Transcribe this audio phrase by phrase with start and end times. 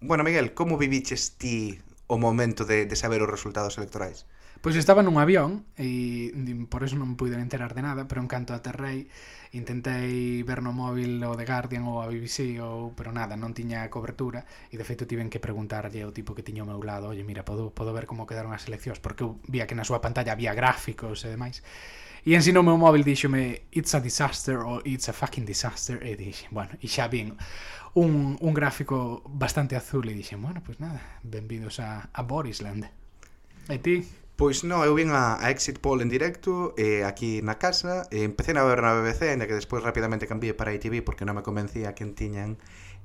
[0.00, 4.30] Bueno, Miguel, como viviches ti o momento de, de saber os resultados electorais?
[4.62, 6.34] Pois estaba nun avión e
[6.66, 9.06] por eso non pude enterar de nada, pero en canto aterrei
[9.54, 13.86] intentei ver no móvil o The Guardian ou a BBC ou pero nada, non tiña
[13.86, 17.22] cobertura e de feito tiven que preguntarlle ao tipo que tiña ao meu lado, "Oye,
[17.22, 20.34] mira, podo podo ver como quedaron as eleccións?" porque eu vía que na súa pantalla
[20.34, 21.62] había gráficos e demais.
[22.26, 26.18] E ensinou o meu móvil, díxome, "It's a disaster" ou "It's a fucking disaster" e
[26.18, 27.38] dixen, "Bueno, e xa vin
[27.94, 32.90] un, un gráfico bastante azul e dixen, bueno, pois pues nada, benvidos a, a Borisland.
[33.68, 34.04] E ti?
[34.38, 38.22] Pois non, eu vin a, a Exit Poll en directo eh, aquí na casa, e
[38.22, 41.42] empecé a ver na BBC, ainda que despois rapidamente cambiei para ITV porque non me
[41.42, 42.54] convencía quen tiñan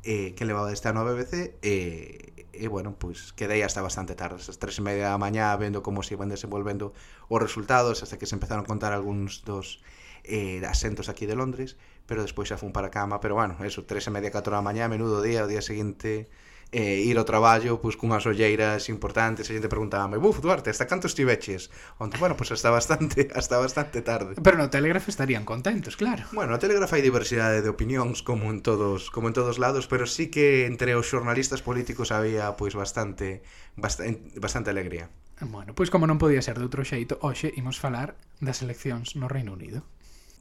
[0.05, 4.13] eh, que levaba este ano a BBC eh, e, eh, bueno, pois quedei hasta bastante
[4.13, 6.93] tarde, as tres e media da mañá vendo como se iban desenvolvendo
[7.33, 9.81] os resultados hasta que se empezaron a contar algúns dos
[10.23, 11.75] eh, asentos aquí de Londres,
[12.07, 14.63] pero despois xa fun para a cama, pero bueno, eso, tres e media, 4 da
[14.63, 16.31] mañá, menudo día, o día seguinte
[16.73, 21.05] eh, ir ao traballo pois cunhas olleiras importantes, a xente preguntábame, "Buf, Duarte, hasta canto
[21.05, 21.69] estiveches?"
[22.01, 24.41] Onte, bueno, pois hasta bastante, hasta bastante tarde.
[24.41, 26.25] Pero no Telegraph estarían contentos, claro.
[26.33, 30.09] Bueno, no Telegraph hai diversidade de opinións como en todos, como en todos lados, pero
[30.09, 33.45] sí que entre os xornalistas políticos había pois bastante
[33.77, 35.13] bastante, bastante alegría.
[35.45, 39.29] Bueno, pois como non podía ser de outro xeito, hoxe imos falar das eleccións no
[39.29, 39.85] Reino Unido.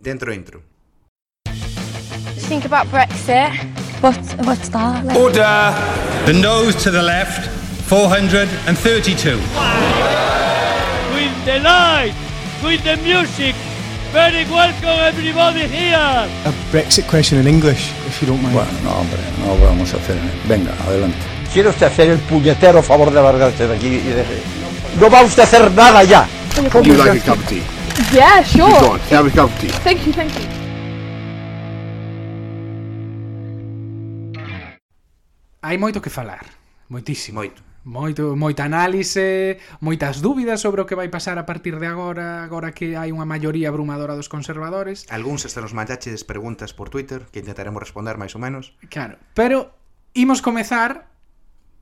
[0.02, 0.64] Dentro intro.
[2.52, 3.54] think about Brexit.
[4.02, 5.06] What, what's that?
[5.06, 5.16] Like?
[5.16, 5.72] Order!
[6.26, 7.48] The nose to the left,
[7.88, 9.38] 432.
[11.14, 12.12] With the light,
[12.64, 13.54] with the music.
[14.10, 16.28] Very welcome everybody here.
[16.44, 18.54] A Brexit question in English, if you don't mind.
[18.54, 20.18] Bueno, no, hombre, no vamos a hacer.
[20.48, 21.16] Venga, adelante.
[21.52, 24.24] ¿Quiere usted hacer el puñetero favor de largarse de aquí y de...
[25.00, 26.26] No va usted a hacer nada ya.
[26.82, 27.62] You like a cup of tea?
[28.10, 28.66] Yeah, sure.
[28.66, 29.00] Keep going.
[29.14, 29.68] Have a cup of tea.
[29.86, 30.46] Thank you, thank you.
[35.62, 36.42] Hai moito que falar,
[36.90, 37.38] moitísimo.
[37.38, 37.62] Moito.
[37.84, 42.70] Moito, moita análise, moitas dúbidas sobre o que vai pasar a partir de agora, agora
[42.70, 45.06] que hai unha maioría abrumadora dos conservadores.
[45.10, 48.74] Algúns hasta nos mandaches preguntas por Twitter, que intentaremos responder máis ou menos.
[48.86, 49.74] Claro, pero
[50.14, 51.11] imos comezar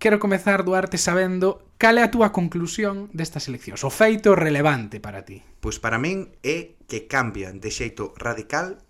[0.01, 5.29] quero comezar, Duarte, sabendo cal é a túa conclusión destas eleccións, o feito relevante para
[5.29, 5.45] ti.
[5.61, 8.81] Pois para min é que cambian de xeito radical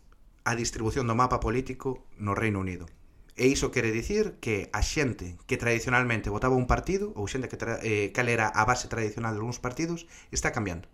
[0.46, 2.86] a distribución do mapa político no Reino Unido.
[3.34, 7.58] E iso quere dicir que a xente que tradicionalmente votaba un partido ou xente que
[7.58, 10.86] tra eh, cal era a base tradicional de algúns partidos está cambiando.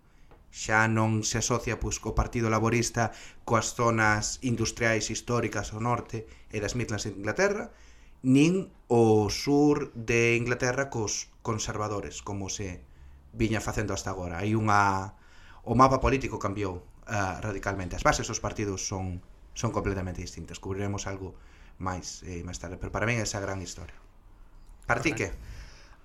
[0.48, 3.12] Xa non se asocia pois co Partido Laborista
[3.44, 7.68] coas zonas industriais históricas ao norte e das Midlands de Inglaterra,
[8.26, 12.82] nin o sur de Inglaterra cos conservadores, como se
[13.30, 14.42] viña facendo hasta agora.
[14.42, 15.14] Hai unha
[15.62, 17.94] o mapa político cambiou uh, radicalmente.
[17.94, 19.22] As bases dos partidos son
[19.54, 20.58] son completamente distintas.
[20.58, 21.38] Cubriremos algo
[21.78, 23.94] máis eh, máis tarde, pero para min é esa gran historia.
[24.90, 25.30] Para ti que?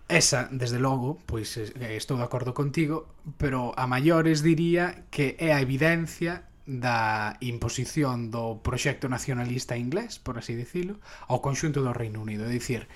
[0.06, 3.10] Esa, desde logo, pois eh, estou de acordo contigo,
[3.42, 10.40] pero a maiores diría que é a evidencia da imposición do proxecto nacionalista inglés, por
[10.40, 12.48] así dicilo, ao conxunto do Reino Unido.
[12.48, 12.88] É dicir,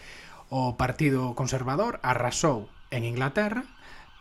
[0.48, 3.68] o Partido Conservador arrasou en Inglaterra,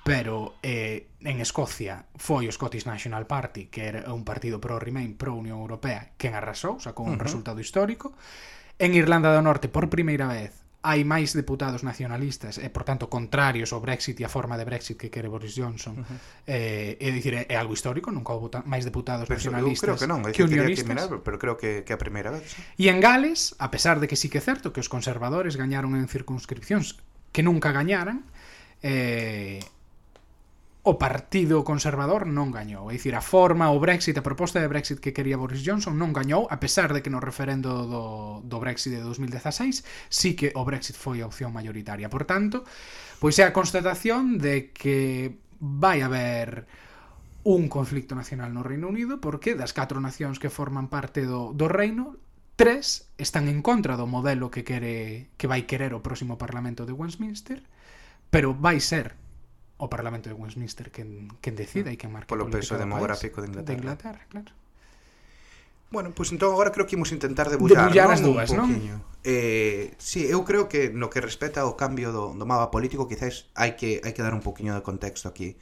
[0.02, 5.62] pero eh, en Escocia foi o Scottish National Party, que era un partido pro-Remain, pro-Unión
[5.62, 7.22] Europea, quen arrasou, sacou un uh -huh.
[7.22, 8.18] resultado histórico.
[8.82, 13.72] En Irlanda do Norte, por primeira vez, hai máis deputados nacionalistas e, por tanto, contrarios
[13.72, 15.96] ao Brexit e a forma de Brexit que quere Boris Johnson.
[15.96, 16.18] Uh -huh.
[16.44, 20.06] eh, é dicir, é, é algo histórico, nunca houve máis deputados pero nacionalistas creo que
[20.06, 20.84] non, que, que unionistas.
[20.84, 22.44] Que mirar, pero creo que, que a primeira vez.
[22.76, 25.96] E en Gales, a pesar de que sí que é certo que os conservadores gañaron
[25.96, 27.00] en circunscripcións
[27.32, 28.28] que nunca gañaran,
[28.84, 29.64] eh,
[30.84, 32.92] o Partido Conservador non gañou.
[32.92, 36.12] É dicir, a forma, o Brexit, a proposta de Brexit que quería Boris Johnson non
[36.12, 38.04] gañou, a pesar de que no referendo do,
[38.44, 39.80] do Brexit de 2016
[40.12, 42.12] sí que o Brexit foi a opción mayoritaria.
[42.12, 42.68] Por tanto,
[43.16, 46.68] pois é a constatación de que vai haber
[47.48, 51.64] un conflicto nacional no Reino Unido porque das catro nacións que forman parte do, do
[51.64, 52.20] Reino
[52.60, 56.92] tres están en contra do modelo que quere que vai querer o próximo Parlamento de
[56.92, 57.64] Westminster
[58.28, 59.23] pero vai ser
[59.84, 63.76] o Parlamento de Westminster quen, quen decida e quen marca polo peso demográfico de Inglaterra.
[63.76, 64.50] De Inglaterra, claro.
[65.94, 68.16] Bueno, pois pues, entón agora creo que imos intentar debullar, debullar non?
[68.18, 68.66] as dúas, non?
[69.22, 73.46] Eh, sí, eu creo que no que respecta ao cambio do, do mapa político quizás
[73.54, 75.54] hai que hai que dar un poquinho de contexto aquí.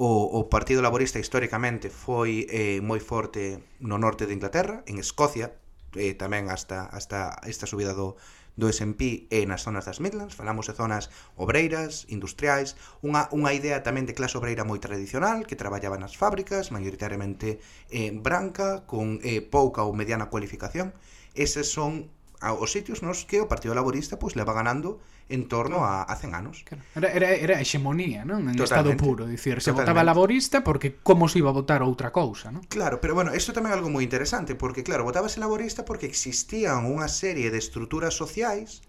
[0.00, 5.54] O, o Partido Laborista históricamente foi eh, moi forte no norte de Inglaterra, en Escocia,
[5.94, 8.18] eh, tamén hasta hasta esta subida do
[8.56, 13.82] do S&P e nas zonas das Midlands, falamos de zonas obreiras, industriais, unha, unha idea
[13.86, 19.44] tamén de clase obreira moi tradicional que traballaba nas fábricas, maioritariamente eh, branca, con eh,
[19.44, 20.94] pouca ou mediana cualificación.
[21.36, 22.10] Eses son
[22.40, 24.96] os sitios nos que o Partido Laborista pois leva ganando
[25.30, 26.66] en torno a, a 100 anos.
[26.94, 28.50] Era, era, era a hexemonía, non?
[28.50, 28.66] En Totalmente.
[28.66, 29.94] estado puro, dicir, se Totalmente.
[29.94, 32.66] votaba laborista porque como se iba a votar outra cousa, non?
[32.68, 36.84] Claro, pero bueno, isto tamén é algo moi interesante, porque claro, votábase laborista porque existían
[36.84, 38.82] unha serie de estruturas sociais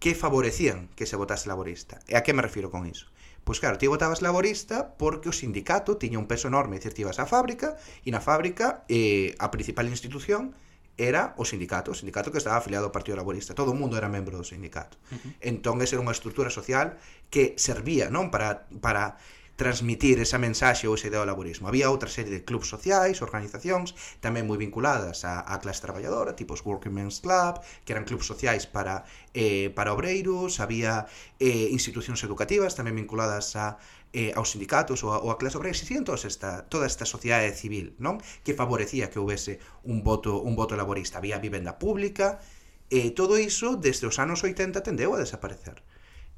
[0.00, 2.00] que favorecían que se votase laborista.
[2.08, 3.10] E a que me refiro con iso?
[3.44, 7.20] Pois claro, ti votabas laborista porque o sindicato tiña un peso enorme, dicir, ti ibas
[7.20, 7.76] á fábrica
[8.06, 10.56] e na fábrica eh, a principal institución
[11.00, 14.12] era o sindicato, o sindicato que estaba afiliado ao Partido Laborista, todo o mundo era
[14.12, 15.00] membro do sindicato.
[15.08, 15.32] Uh -huh.
[15.40, 17.00] Entón, esa era unha estrutura social
[17.32, 19.16] que servía non para, para
[19.60, 21.68] transmitir esa mensaxe ou esa idea do laborismo.
[21.68, 23.92] Había outra serie de clubs sociais, organizacións,
[24.24, 28.24] tamén moi vinculadas á, á clase traballadora, tipo os Working Men's Club, que eran clubs
[28.24, 29.04] sociais para,
[29.36, 31.04] eh, para obreiros, había
[31.36, 33.76] eh, institucións educativas tamén vinculadas a
[34.12, 37.54] eh, aos sindicatos ou a, ou a clase obrera existían todas esta, toda esta sociedade
[37.54, 38.18] civil non?
[38.42, 41.22] Que favorecía que houvese un voto un voto laborista.
[41.22, 42.42] Había vivenda pública
[42.90, 45.78] e eh, todo iso desde os anos 80 tendeu a desaparecer.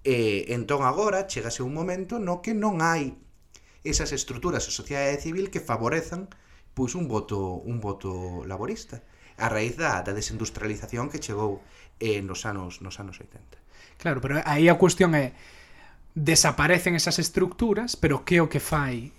[0.04, 3.16] E eh, entón agora chegase un momento no que non hai
[3.82, 6.28] esas estruturas da sociedade civil que favorezan
[6.76, 9.00] pois un voto un voto laborista
[9.40, 11.64] a raíz da, da desindustrialización que chegou
[11.98, 13.62] eh, nos anos nos anos 80
[14.02, 15.32] Claro, pero aí a cuestión é
[16.14, 19.12] desaparecen esas estructuras, pero que o que fai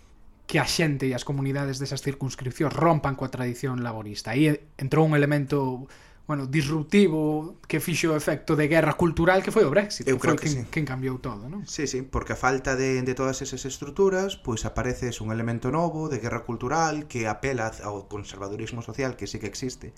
[0.46, 4.36] que a xente e as comunidades desas circunscripcións rompan coa tradición laborista.
[4.36, 5.88] Aí entrou un elemento
[6.28, 10.24] bueno, disruptivo que fixo o efecto de guerra cultural que foi o Brexit, Eu que
[10.24, 10.72] creo foi que quen, sí.
[10.72, 11.68] quen cambiou todo, non?
[11.68, 15.68] Sí, sí, porque a falta de, de todas esas estruturas, pois pues aparece un elemento
[15.68, 19.92] novo de guerra cultural que apela ao conservadurismo social que sí que existe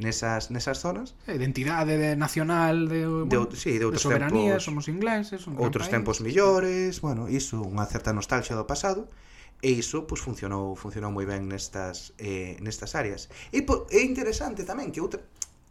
[0.00, 1.14] nesas, nesas zonas.
[1.28, 4.84] A identidade de nacional de, bueno, de, bueno, sí, de, outros de soberanía, tempos, somos
[4.88, 9.12] ingleses, un outros país, tempos millores, bueno, iso, unha certa nostalgia do pasado,
[9.60, 13.28] e iso pois, funcionou funcionou moi ben nestas eh, nestas áreas.
[13.52, 15.20] E po, é interesante tamén que outra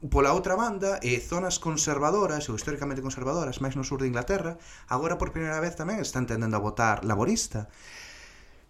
[0.07, 4.55] pola outra banda, eh, zonas conservadoras ou históricamente conservadoras, máis no sur de Inglaterra,
[4.87, 7.67] agora por primeira vez tamén están tendendo a votar laborista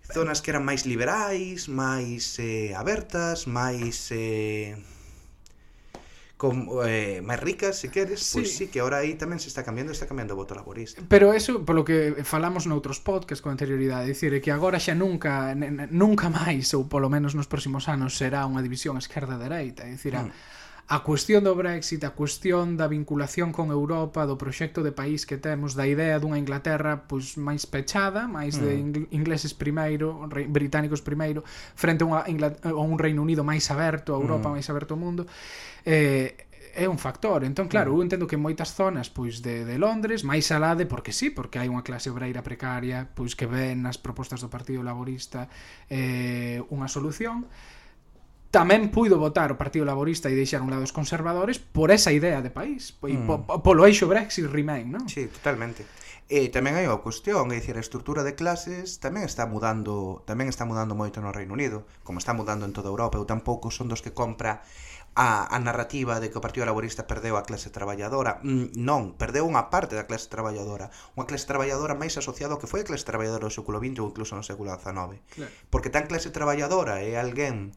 [0.09, 4.73] zonas que eran máis liberais, máis eh, abertas, máis eh,
[6.39, 8.35] con eh, máis ricas, se queres, pois sí.
[8.39, 11.03] pois sí, que ahora aí tamén se está cambiando, está cambiando o voto laborista.
[11.03, 15.51] Pero eso, polo que falamos noutros podcasts con anterioridade, dicir, que agora xa nunca,
[15.91, 20.23] nunca máis, ou polo menos nos próximos anos, será unha división esquerda-dereita, dicir, mm.
[20.23, 20.23] a
[20.89, 25.37] a cuestión do Brexit, a cuestión da vinculación con Europa, do proxecto de país que
[25.37, 28.61] temos, da idea dunha Inglaterra pois máis pechada, máis mm.
[28.65, 28.71] de
[29.13, 31.45] ingleses primeiro, británicos primeiro,
[31.77, 34.53] frente a, unha Ingl a un Reino Unido máis aberto a Europa, mm.
[34.57, 35.29] máis aberto ao mundo.
[35.85, 37.45] Eh, é un factor.
[37.45, 38.05] Entón, claro, eu mm.
[38.09, 41.85] entendo que moitas zonas pois de, de Londres, máis alade porque sí, porque hai unha
[41.85, 45.53] clase obreira precaria, pois que ven nas propostas do Partido Laborista
[45.85, 47.45] eh, unha solución,
[48.49, 52.41] tamén puido votar o Partido Laborista e deixar un lado os conservadores por esa idea
[52.41, 53.25] de país, e mm.
[53.29, 55.05] po, po, polo eixo Brexit Remain, non?
[55.05, 55.85] Sí, totalmente.
[56.29, 60.45] E tamén hai unha cuestión, é dicir, a estrutura de clases tamén está mudando, tamén
[60.49, 63.17] está mudando moito no Reino Unido, como está mudando en toda Europa.
[63.17, 64.61] Eu tampouco son dos que compra
[65.17, 68.37] a, a narrativa de que o Partido Laborista perdeu a clase traballadora.
[68.45, 72.69] Mm, non, perdeu unha parte da clase traballadora, unha clase traballadora máis asociada ao que
[72.69, 75.17] foi a clase traballadora do século XX ou incluso no século XIX.
[75.33, 75.51] Claro.
[75.73, 77.73] Porque tan clase traballadora é alguén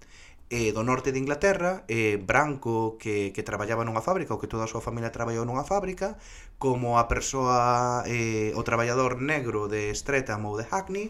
[0.53, 4.69] eh, do norte de Inglaterra, eh, branco que, que traballaba nunha fábrica ou que toda
[4.69, 6.21] a súa familia traballou nunha fábrica,
[6.61, 11.09] como a persoa, eh, o traballador negro de Streatham ou de Hackney,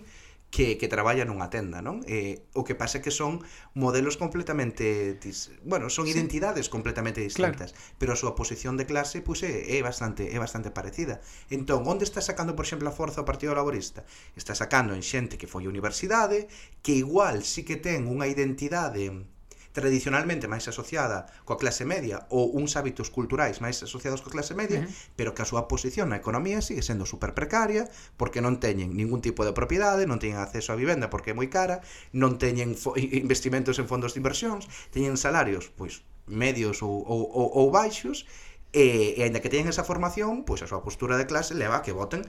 [0.53, 2.05] que, que traballa nunha tenda, non?
[2.05, 3.41] Eh, o que pasa é que son
[3.73, 6.13] modelos completamente, dis, bueno, son sí.
[6.13, 7.97] identidades completamente distintas, claro.
[7.97, 11.25] pero a súa posición de clase pois pues, é, é bastante é bastante parecida.
[11.49, 14.05] Entón, onde está sacando, por exemplo, a forza o Partido Laborista?
[14.37, 16.47] Está sacando en xente que foi á universidade,
[16.85, 19.32] que igual sí que ten unha identidade
[19.73, 24.81] tradicionalmente máis asociada coa clase media ou uns hábitos culturais máis asociados coa clase media,
[24.81, 25.17] uh -huh.
[25.17, 27.89] pero que a súa posición na economía sigue sendo super precaria
[28.21, 31.49] porque non teñen ningún tipo de propiedade, non teñen acceso á vivenda porque é moi
[31.49, 31.81] cara,
[32.13, 32.77] non teñen
[33.17, 38.29] investimentos en fondos de inversións, teñen salarios pois medios ou, ou, ou, ou baixos
[38.73, 41.85] e, e aínda que teñen esa formación, pois a súa postura de clase leva a
[41.85, 42.25] que voten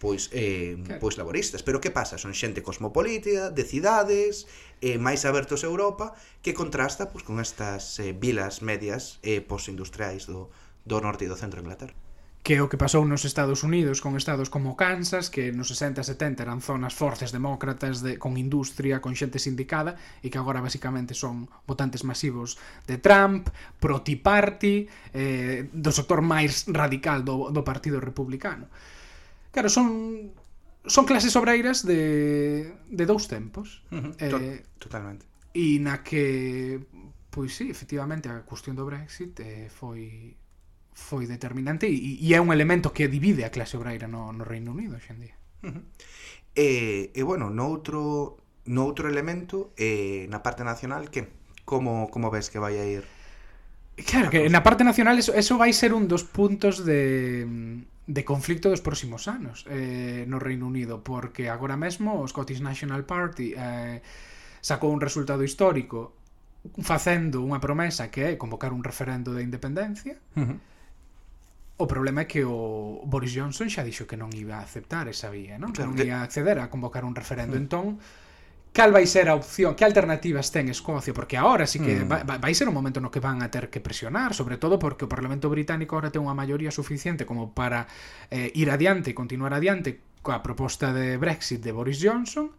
[0.00, 0.98] pois eh, claro.
[0.98, 2.16] pois laboristas, pero que pasa?
[2.16, 4.48] Son xente cosmopolita, de cidades,
[4.80, 10.24] eh, máis abertos a Europa, que contrasta pois con estas eh, vilas medias eh, postindustriais
[10.24, 10.48] do
[10.80, 11.94] do norte e do centro de Inglaterra
[12.40, 16.00] que é o que pasou nos Estados Unidos con estados como Kansas, que nos 60
[16.00, 20.64] e 70 eran zonas fortes demócratas de, con industria, con xente sindicada e que agora
[20.64, 22.56] basicamente son votantes masivos
[22.88, 28.72] de Trump, pro Tea Party, eh, do sector máis radical do, do Partido Republicano.
[29.50, 30.32] Claro, son
[30.86, 33.82] son clases obreiras de, de dous tempos.
[33.90, 34.14] Uh -huh.
[34.18, 35.26] eh, Totalmente.
[35.52, 36.78] E na que,
[37.30, 40.36] pois sí, efectivamente, a cuestión do Brexit eh, foi
[40.94, 44.72] foi determinante e, e é un elemento que divide a clase obreira no, no Reino
[44.72, 45.34] Unido hoxendía.
[45.62, 45.82] Uh -huh.
[46.54, 51.30] E, e bueno, noutro, noutro elemento, eh, na parte nacional, que
[51.64, 53.06] como, como ves que vai a ir?
[54.06, 57.56] Claro, que na parte nacional eso, eso vai ser un dos puntos de
[58.10, 63.06] de conflicto dos próximos anos eh, no Reino Unido, porque agora mesmo o Scottish National
[63.06, 64.02] Party eh,
[64.58, 66.18] sacou un resultado histórico
[66.82, 70.18] facendo unha promesa que é convocar un referendo de independencia.
[70.34, 70.58] Uh -huh.
[71.80, 75.30] O problema é que o Boris Johnson xa dixo que non iba a aceptar esa
[75.30, 75.70] vía, non?
[75.70, 77.54] Que non iba acceder a convocar un referendo.
[77.54, 77.64] Uh -huh.
[77.64, 77.86] Entón,
[78.72, 82.08] cal vai ser a opción, que alternativas ten Escocia, porque agora sí que mm.
[82.08, 85.04] vai, vai ser un momento no que van a ter que presionar, sobre todo porque
[85.04, 87.90] o Parlamento Británico agora ten unha maioría suficiente como para
[88.30, 92.54] eh, ir adiante e continuar adiante coa proposta de Brexit de Boris Johnson,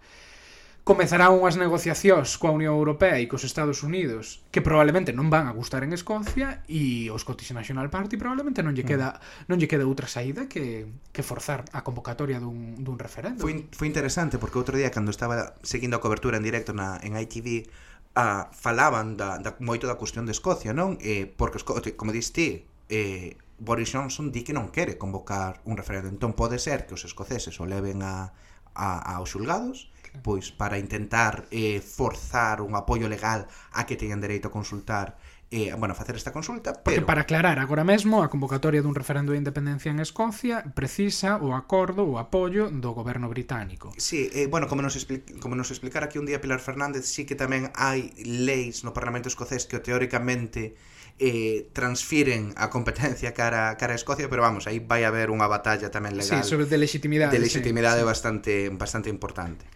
[0.84, 5.54] comezarán unhas negociacións coa Unión Europea e cos Estados Unidos que probablemente non van a
[5.54, 9.46] gustar en Escocia e o Scottish National Party probablemente non lle queda mm.
[9.54, 13.46] non lle queda outra saída que, que forzar a convocatoria dun, dun referendo.
[13.46, 17.14] Foi, foi interesante porque outro día cando estaba seguindo a cobertura en directo na, en
[17.14, 17.70] ITV
[18.18, 20.98] a, falaban da, da, moito da cuestión de Escocia, non?
[21.00, 21.62] Eh, porque,
[21.94, 26.10] como dis ti, eh, Boris Johnson di que non quere convocar un referendo.
[26.10, 28.34] Entón pode ser que os escoceses o leven a,
[28.74, 34.52] a, aos xulgados pois para intentar eh, forzar un apoio legal a que teñan dereito
[34.52, 35.16] a consultar
[35.52, 36.84] eh, bueno, facer esta consulta, pero...
[36.84, 41.52] Porque para aclarar, agora mesmo a convocatoria dun referendo de independencia en Escocia precisa o
[41.52, 43.92] acordo ou apoio do goberno británico.
[44.00, 45.20] Sí, eh, bueno, como nos, expli...
[45.44, 49.28] como nos explicara aquí un día Pilar Fernández, sí que tamén hai leis no Parlamento
[49.28, 50.80] Escocés que teóricamente
[51.20, 55.92] eh, transfiren a competencia cara, cara a Escocia, pero vamos, aí vai haber unha batalla
[55.92, 56.40] tamén legal.
[56.40, 57.36] Sí, sobre de legitimidade.
[57.36, 58.80] De legitimidade sí, bastante, sí.
[58.80, 59.68] bastante importante.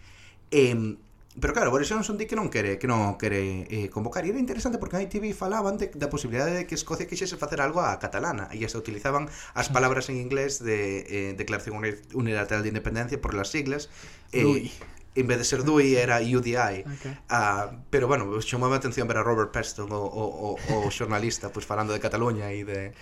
[0.50, 0.96] Eh,
[1.38, 4.40] pero claro, Boris Johnson di que non quere que non quere eh, convocar e era
[4.40, 7.92] interesante porque na ITV falaban de, da posibilidade de que Escocia quixese facer algo a
[8.00, 11.76] catalana e se utilizaban as palabras en inglés de eh, Declaración
[12.16, 13.92] Unilateral de Independencia por las siglas
[14.32, 14.72] eh, Dui.
[15.12, 17.12] en vez de ser DUI era UDI okay.
[17.28, 21.48] uh, pero bueno, chamaba a atención ver a Robert Peston o, o, o, o xornalista
[21.54, 22.96] pues, falando de Cataluña e de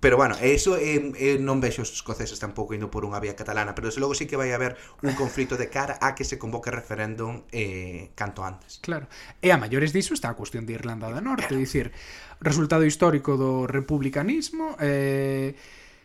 [0.00, 3.76] Pero bueno, eso eh, eh, non vexo os escoceses tampouco indo por unha vía catalana,
[3.76, 6.72] pero desde logo sí que vai haber un conflito de cara a que se convoque
[6.72, 8.80] referéndum eh, canto antes.
[8.80, 9.04] Claro,
[9.44, 11.60] e a maiores diso está a cuestión de Irlanda do Norte, claro.
[11.60, 11.92] dicir,
[12.40, 15.52] resultado histórico do republicanismo, eh,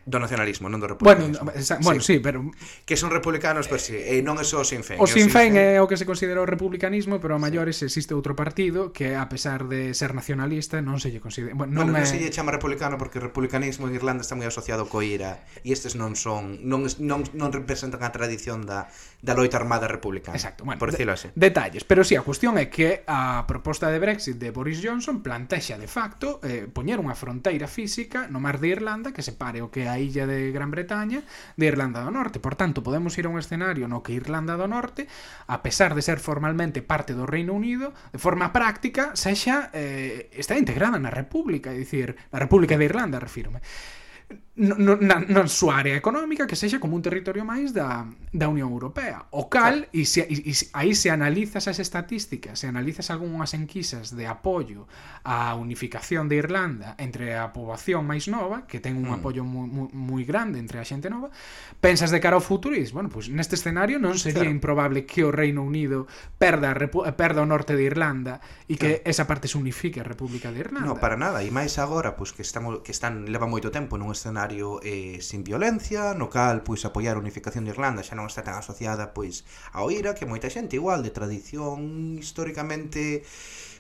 [0.06, 1.50] do nacionalismo, non do republicanismo.
[1.50, 2.22] Bueno, esa, bueno sí.
[2.22, 2.46] pero
[2.86, 5.02] que son republicanos pero si, e non é só o Sinn Féin.
[5.02, 8.38] O Sinn Féin é o que se considera o republicanismo, pero a maiores existe outro
[8.38, 12.06] partido que a pesar de ser nacionalista non se lle considera, bueno, non, bueno, non
[12.06, 12.08] é...
[12.08, 15.74] se lle chama republicano porque o republicanismo en Irlanda está moi asociado co IRA e
[15.74, 18.86] estes non son non non non representan a tradición da
[19.26, 20.38] da loita armada republicana.
[20.38, 21.34] Exacto, bueno, por decirlo así.
[21.34, 25.26] Detalles, pero si sí, a cuestión é que a proposta de Brexit de Boris Johnson
[25.26, 29.74] plantexa de facto eh, poñer unha fronteira física no mar de Irlanda que separe o
[29.74, 31.24] que é a illa de Gran Bretaña
[31.56, 32.44] de Irlanda do Norte.
[32.44, 35.08] Por tanto, podemos ir a un escenario no que Irlanda do Norte,
[35.48, 40.60] a pesar de ser formalmente parte do Reino Unido, de forma práctica, sexa eh, está
[40.60, 43.64] integrada na República, é dicir, na República de Irlanda, refirme
[44.56, 49.28] non, non súa área económica que sexa como un territorio máis da, da Unión Europea
[49.36, 54.16] o cal, e, se, e, e aí se analizas as estatísticas se analizas algunhas enquisas
[54.16, 54.88] de apoio
[55.28, 59.18] á unificación de Irlanda entre a poboación máis nova que ten un mm.
[59.20, 61.28] apoio moi, moi, moi grande entre a xente nova
[61.84, 64.56] pensas de cara ao futuro e bueno, pues neste escenario non sería claro.
[64.56, 66.08] improbable que o Reino Unido
[66.40, 68.40] perda, repu, perda o norte de Irlanda
[68.72, 69.12] e que claro.
[69.12, 72.32] esa parte se unifique a República de Irlanda non, para nada, e máis agora pues,
[72.32, 76.84] que, estamos, que están leva moito tempo nun escenario eh, sin violencia, no cal pois
[76.86, 80.52] apoiar a unificación de Irlanda xa non está tan asociada pois ao IRA, que moita
[80.52, 83.24] xente igual de tradición históricamente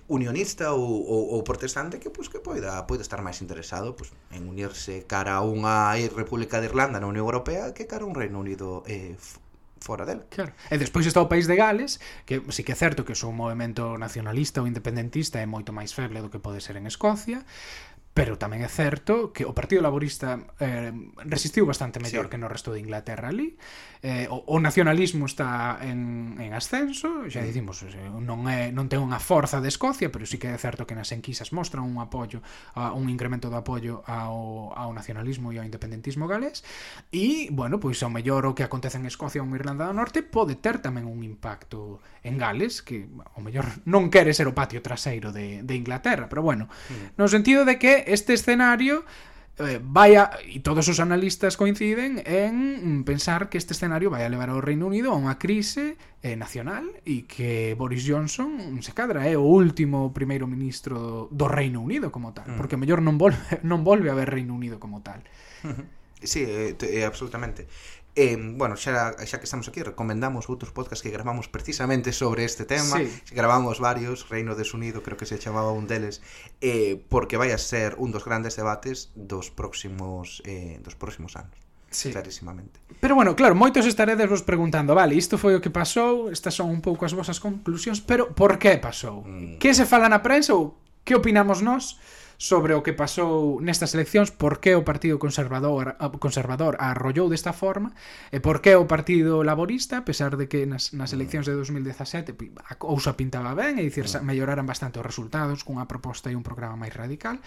[0.08, 4.46] unionista ou, ou, ou protestante que pois que poida poida estar máis interesado pois, en
[4.46, 8.38] unirse cara a unha República de Irlanda na Unión Europea que cara a un Reino
[8.38, 9.18] Unido eh,
[9.86, 10.26] fora dela.
[10.30, 10.52] Claro.
[10.70, 13.40] E despois está o país de Gales, que sí que é certo que son un
[13.46, 17.46] movimento nacionalista ou independentista é moito máis feble do que pode ser en Escocia,
[18.16, 20.96] Pero tamén é certo que o Partido Laborista eh,
[21.28, 22.30] resistiu bastante mellor sí.
[22.32, 23.60] que no resto de Inglaterra ali.
[24.00, 27.48] Eh, o, o nacionalismo está en, en ascenso, xa mm.
[27.52, 30.88] dicimos, eh, non, é, non ten unha forza de Escocia, pero sí que é certo
[30.88, 32.40] que nas enquisas mostran un apoio,
[32.72, 36.64] a, un incremento do apoio ao, ao nacionalismo e ao independentismo galés.
[37.12, 40.24] E, bueno, pois ao mellor o que acontece en Escocia ou en Irlanda do Norte
[40.24, 44.80] pode ter tamén un impacto en Gales, que ao mellor non quere ser o patio
[44.80, 47.20] traseiro de, de Inglaterra, pero bueno, mm.
[47.20, 49.04] no sentido de que este escenario
[49.58, 54.52] eh, vaya, e todos os analistas coinciden en pensar que este escenario vai a levar
[54.52, 59.34] ao Reino Unido a unha crise eh, nacional e que Boris Johnson se cadra é
[59.34, 62.58] eh, o último primeiro ministro do Reino Unido como tal, mm.
[62.60, 65.24] porque mellor non volve, non volve a ver Reino Unido como tal.
[65.64, 65.86] Uh -huh.
[66.26, 67.68] Sí, eh, eh, absolutamente.
[68.16, 72.64] Eh, bueno, xa, xa que estamos aquí, recomendamos outros podcast que gravamos precisamente sobre este
[72.64, 72.96] tema.
[72.96, 73.12] Sí.
[73.36, 76.24] Gravamos varios, Reino Desunido, creo que se chamaba un deles,
[76.64, 81.60] eh, porque vai a ser un dos grandes debates dos próximos eh, dos próximos anos.
[81.96, 82.12] Sí.
[82.12, 82.80] clarísimamente.
[83.00, 86.68] Pero bueno, claro, moitos estaredes vos preguntando, vale, isto foi o que pasou, estas son
[86.68, 89.24] un pouco as vosas conclusións, pero por que pasou?
[89.24, 89.60] Mm.
[89.64, 90.76] Que se fala na prensa ou
[91.08, 91.96] que opinamos nós?
[92.38, 97.96] sobre o que pasou nestas eleccións, por que o Partido Conservador conservador arrollou desta forma
[98.32, 102.36] e por que o Partido Laborista, a pesar de que nas, nas eleccións de 2017
[102.68, 106.76] a cousa pintaba ben, e dicir, melloraran bastante os resultados cunha proposta e un programa
[106.76, 107.40] máis radical,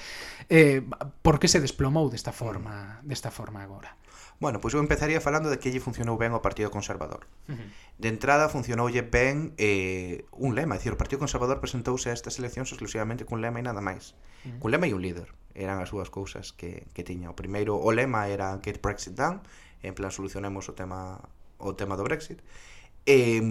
[0.49, 0.83] eh,
[1.21, 3.95] por que se desplomou desta forma, desta forma agora?
[4.39, 7.27] Bueno, pois eu empezaría falando de que lle funcionou ben o Partido Conservador.
[7.51, 7.69] Uh -huh.
[7.99, 12.39] De entrada funcionoulle ben eh, un lema, é dicir, o Partido Conservador presentouse a estas
[12.39, 14.15] eleccións exclusivamente cun lema e nada máis.
[14.47, 14.59] Uh -huh.
[14.63, 15.35] Cun lema e un líder.
[15.59, 17.35] Eran as dúas cousas que, que tiña.
[17.35, 19.43] O primeiro, o lema era Get Brexit Down,
[19.83, 21.19] en plan solucionemos o tema
[21.59, 22.39] o tema do Brexit.
[23.03, 23.43] E,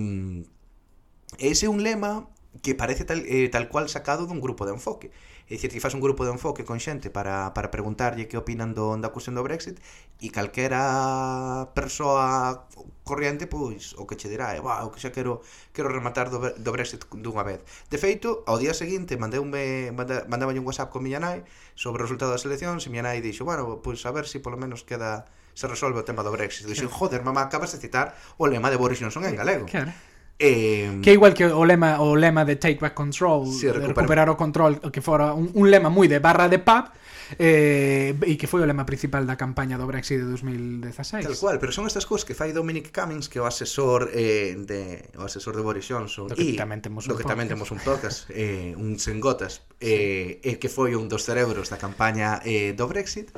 [1.36, 2.32] ese é un lema
[2.64, 5.12] que parece tal, eh, tal cual sacado dun grupo de enfoque.
[5.48, 8.76] É dicir, ti faz un grupo de enfoque con xente para, para preguntarlle que opinan
[8.76, 9.80] do, da cuestión do Brexit
[10.20, 12.68] e calquera persoa
[13.08, 15.40] corriente, pois, o que che dirá é, o que xa quero,
[15.72, 17.64] quero rematar do, do Brexit dunha vez.
[17.88, 19.48] De feito, ao día seguinte mandei un,
[19.96, 21.48] manda, mandaba un WhatsApp con miña nai
[21.80, 24.44] sobre o resultado das eleccións e miña nai dixo, bueno, pois a ver se si
[24.44, 26.68] polo menos queda se resolve o tema do Brexit.
[26.68, 29.66] Dixo, joder, mamá, acabas de citar o lema de Boris Johnson en galego.
[29.66, 29.96] Claro.
[30.40, 33.90] Eh, Que é igual que o lema o lema de Take Back Control, sí, recuperar.
[33.90, 36.94] recuperar o control, que fora un, un lema moi de barra de pub,
[37.42, 41.26] eh, e que foi o lema principal da campaña do Brexit de 2016.
[41.26, 44.54] Tal cual, pero son estas cousas que fai Dominic Cummings, que é o asesor eh,
[44.56, 47.50] de o asesor de Boris Johnson, do que e, tamén temos un do que tamén
[47.50, 51.68] temos un tocas, eh, un sen gotas, eh, e eh, que foi un dos cerebros
[51.74, 53.34] da campaña eh, do Brexit.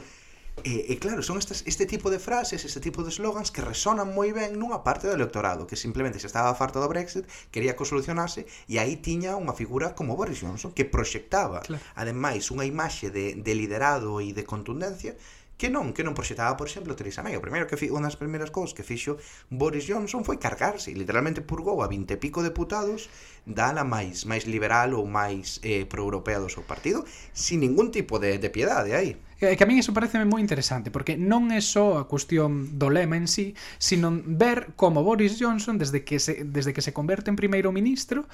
[0.64, 4.12] E, e claro, son estas, este tipo de frases, este tipo de slogans que resonan
[4.12, 7.84] moi ben nunha parte do electorado que simplemente se estaba farto do Brexit quería que
[7.84, 11.84] o solucionase e aí tiña unha figura como Boris Johnson que proxectaba claro.
[11.96, 15.16] ademais unha imaxe de, de liderado e de contundencia
[15.60, 17.36] que non, que non proxetaba, por exemplo, Theresa May.
[17.36, 19.20] O primeiro que fi, unha das primeiras cousas que fixo
[19.52, 23.12] Boris Johnson foi cargarse, literalmente purgou a 20 e pico deputados
[23.44, 27.04] da ala máis máis liberal ou máis eh, proeuropea do seu partido,
[27.36, 29.20] sin ningún tipo de, de piedade aí.
[29.44, 32.88] E que a mí iso parece moi interesante, porque non é só a cuestión do
[32.88, 33.52] lema en sí,
[33.84, 38.32] sino ver como Boris Johnson, desde que se, desde que se converte en primeiro ministro,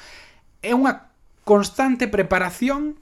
[0.61, 1.09] é unha
[1.41, 3.01] constante preparación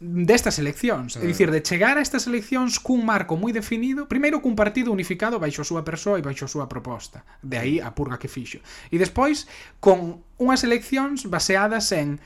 [0.00, 1.26] destas eleccións, é eh.
[1.26, 5.62] dicir, de chegar a estas eleccións cun marco moi definido, primeiro cun partido unificado baixo
[5.62, 8.58] a súa persoa e baixo a súa proposta, de aí a purga que fixo.
[8.90, 9.46] E despois
[9.78, 12.18] con unhas eleccións baseadas en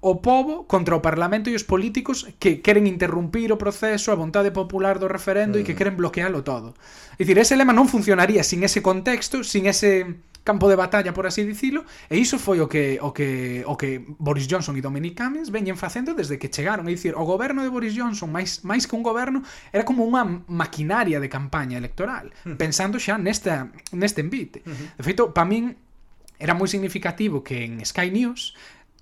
[0.00, 4.48] o pobo contra o Parlamento e os políticos que queren interrumpir o proceso, a vontade
[4.48, 5.60] popular do referendo mm.
[5.60, 5.78] e que mm.
[5.78, 6.72] queren bloquealo todo.
[7.20, 11.28] É dicir, ese lema non funcionaría sin ese contexto, sin ese campo de batalla, por
[11.28, 15.20] así dicilo, e iso foi o que o que o que Boris Johnson e Dominic
[15.20, 18.88] Cummings veñen facendo desde que chegaron, é dicir, o goberno de Boris Johnson máis máis
[18.88, 22.56] que un goberno era como unha maquinaria de campaña electoral, mm.
[22.56, 24.64] pensando xa nesta neste envite.
[24.64, 24.86] Mm -hmm.
[24.96, 25.76] De feito, para min
[26.40, 28.56] era moi significativo que en Sky News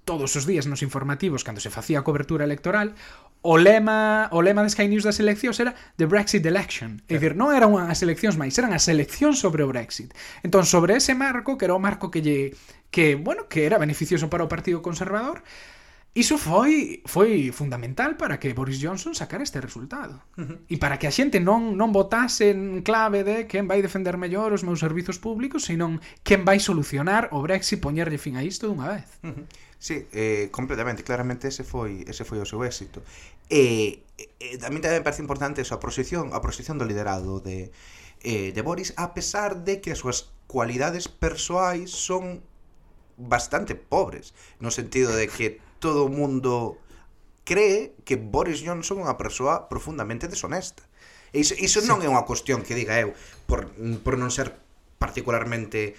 [0.08, 2.96] todos os días nos informativos cando se facía a cobertura electoral,
[3.44, 7.04] o lema, o lema de Sky News das eleccións era The Brexit Election.
[7.12, 10.16] É dicir, non eran as eleccións máis, eran as eleccións sobre o Brexit.
[10.40, 12.56] Entón, sobre ese marco, que era o marco que lle
[12.88, 15.44] que, bueno, que era beneficioso para o Partido Conservador,
[16.14, 20.22] Iso foi foi fundamental para que Boris Johnson sacara este resultado.
[20.34, 20.58] Uh -huh.
[20.66, 24.50] E para que a xente non non votase en clave de quen vai defender mellor
[24.56, 28.98] os meus servizos públicos, senón quen vai solucionar o Brexit poñerlle fin a isto dunha
[28.98, 29.08] vez.
[29.22, 29.44] Uh -huh.
[29.78, 32.98] Sí, eh, completamente, claramente ese foi ese foi o seu éxito.
[33.46, 37.70] E eh, eh, tamén me parece importante eso, a proxección, a proxección do liderado de
[38.26, 42.42] eh, de Boris a pesar de que as súas cualidades persoais son
[43.18, 46.78] bastante pobres, no sentido de que todo o mundo
[47.48, 50.84] cree que Boris Johnson é unha persoa profundamente deshonesta.
[51.32, 53.16] E iso, iso non é unha cuestión que diga eu
[53.48, 53.72] por,
[54.04, 54.52] por non ser
[55.00, 55.96] particularmente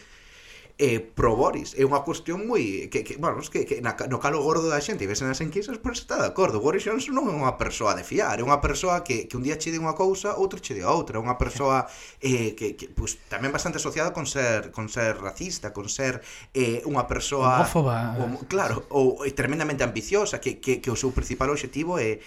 [0.79, 1.75] eh, pro Boris.
[1.75, 2.87] É unha cuestión moi...
[2.87, 5.75] Que, que, vamos, que, que na, no calo gordo da xente e vesen as enquisas,
[5.75, 6.63] pois está de acordo.
[6.63, 9.59] Boris Johnson non é unha persoa de fiar, é unha persoa que, que un día
[9.59, 11.19] che di unha cousa, outro che di a outra.
[11.19, 11.83] É unha persoa
[12.23, 16.23] eh, que, que pues, tamén bastante asociada con ser, con ser racista, con ser
[16.55, 17.59] eh, unha persoa...
[17.59, 18.15] Homófoba.
[18.15, 22.23] Homo, claro, ou tremendamente ambiciosa, que, que, que o seu principal objetivo é,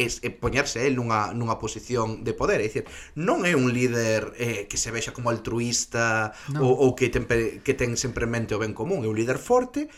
[0.00, 2.84] es, é poñerse el nunha, nunha posición de poder, é dicir,
[3.16, 6.64] non é un líder eh, que se vexa como altruista no.
[6.64, 9.92] ou, ou que, ten, que ten sempre mente o ben común, é un líder forte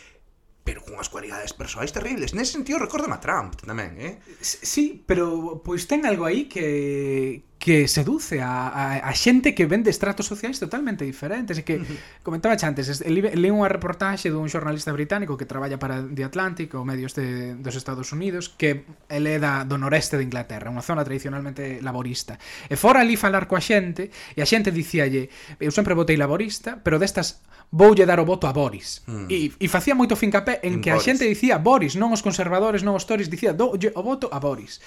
[0.62, 2.38] pero cunhas cualidades persoais terribles.
[2.38, 4.22] Nese sentido, recordame a Trump tamén, eh?
[4.38, 9.86] Sí, pero pois ten algo aí que que seduce a, a, a xente que vende
[9.86, 11.54] estratos sociais totalmente diferentes.
[11.54, 11.86] E que uh
[12.26, 17.14] comentaba antes, li unha reportaxe dun xornalista británico que traballa para The Atlantic ou medios
[17.14, 21.78] de, dos Estados Unidos que ele é da, do noreste de Inglaterra unha zona tradicionalmente
[21.82, 22.34] laborista.
[22.66, 25.30] E fora ali falar coa xente e a xente dicíalle,
[25.62, 29.26] eu sempre votei laborista pero destas voulle dar o voto a Boris mm.
[29.30, 31.02] e, e facía moito fincapé en, en que Boris.
[31.02, 34.38] a xente dicía Boris, non os conservadores non os tories, dicía doulle o voto a
[34.42, 34.82] Boris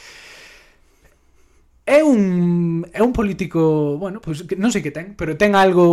[1.85, 5.53] É un, é un político, bueno, pois, pues, que non sei que ten, pero ten
[5.53, 5.85] algo,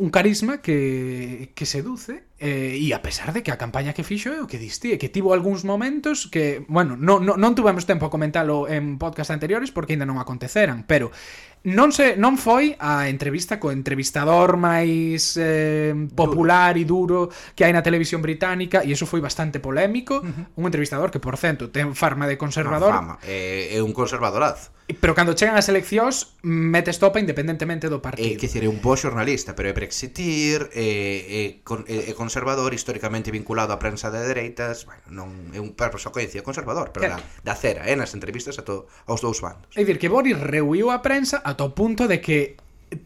[0.00, 4.28] un carisma que, que seduce Eh, e a pesar de que a campaña que fixo
[4.28, 8.04] é o que diste, que tivo algúns momentos que, bueno, non, non, non tuvemos tempo
[8.04, 11.08] a comentalo en podcast anteriores porque aínda non aconteceran, pero
[11.64, 17.72] non se non foi a entrevista co entrevistador máis eh, popular e duro que hai
[17.72, 20.60] na televisión británica e iso foi bastante polémico, uh -huh.
[20.60, 22.92] un entrevistador que por cento ten farma de conservador.
[22.92, 23.16] Fama.
[23.24, 24.76] É, eh, é un conservadoraz.
[24.84, 28.28] Pero cando chegan as eleccións mete estopa independentemente do partido.
[28.28, 32.12] É, eh, que decir, é un bo xornalista, pero é brexitir, é, é, con, é,
[32.12, 36.90] é conservador históricamente vinculado á prensa de dereitas, bueno, non é un perro só conservador,
[36.90, 37.22] pero claro.
[37.46, 39.70] da, da cera, eh, nas entrevistas a to, aos dous bandos.
[39.78, 42.58] É dicir, que Boris reuniu a prensa ata o punto de que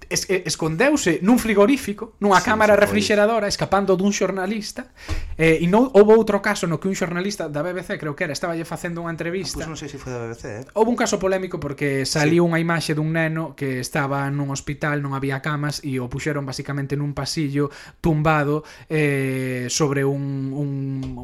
[0.08, 4.90] es, escondeuse nun frigorífico, nunha sí, cámara refrigeradora, escapando dun xornalista,
[5.36, 8.34] eh, e non houve outro caso no que un xornalista da BBC, creo que era,
[8.34, 9.64] estaba lle facendo unha entrevista.
[9.64, 10.62] Ah, pois pues non sei se foi da BBC, eh.
[10.76, 12.48] Houve un caso polémico porque saliu sí.
[12.48, 16.96] unha imaxe dun neno que estaba nun hospital, non había camas e o puxeron basicamente
[16.96, 17.70] nun pasillo
[18.02, 20.70] tumbado eh, sobre un un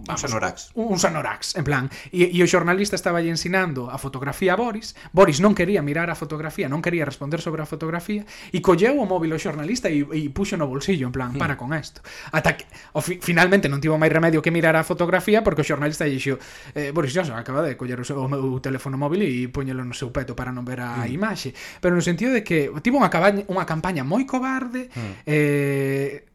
[0.04, 0.56] vamos, un sanorax.
[0.74, 4.58] Un, un sanorax, en plan, e, e o xornalista estaba lle ensinando a fotografía a
[4.58, 4.94] Boris.
[5.12, 8.24] Boris non quería mirar a fotografía, non quería responder sobre a fotografía
[8.54, 11.42] E colleu o móvil o xornalista e, e puxo no bolsillo, en plan, mm.
[11.42, 12.06] para con isto.
[12.30, 15.66] Ata que, o fi, finalmente, non tivo máis remedio que mirar a fotografía porque o
[15.66, 16.38] xornalista lle dixo
[16.78, 19.90] eh, Boris Johnson acaba de coller o, seu, o meu teléfono móvil e poñelo no
[19.90, 21.10] seu peto para non ver a mm.
[21.10, 21.50] imaxe.
[21.82, 25.26] Pero no sentido de que tivo unha, cabaña, unha campaña moi cobarde, mm.
[25.26, 26.30] eh,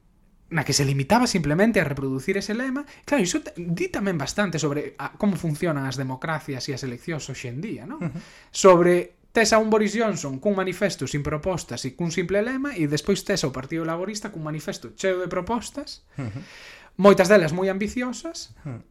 [0.49, 2.85] na que se limitaba simplemente a reproducir ese lema.
[3.05, 7.53] Claro, iso di tamén bastante sobre a, como funcionan as democracias e as eleccións hoxe
[7.53, 8.01] en día, non?
[8.01, 8.21] Uh -huh.
[8.49, 12.89] Sobre tes a un Boris Johnson cun manifesto sin propostas e cun simple lema e
[12.89, 16.43] despois tes ao Partido Laborista cun manifesto cheo de propostas uh -huh.
[16.97, 18.81] moitas delas moi ambiciosas uh -huh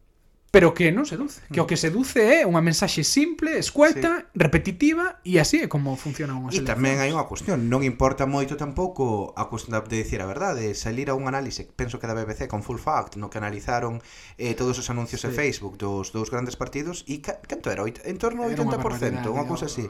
[0.51, 1.45] pero que non seduce.
[1.53, 1.83] Que o que mm.
[1.85, 4.33] seduce é unha mensaxe simple, escueta, sí.
[4.33, 6.65] repetitiva e así é como funciona unha selección.
[6.65, 10.73] E tamén hai unha cuestión, non importa moito tampouco a cuestión de dicir a verdade,
[10.73, 14.01] salir a un análise, penso que da BBC con Full Fact, no que analizaron
[14.41, 15.29] eh, todos os anuncios sí.
[15.29, 17.85] de Facebook dos dous grandes partidos e canto era?
[17.85, 19.85] En torno ao 80%, unha cousa así.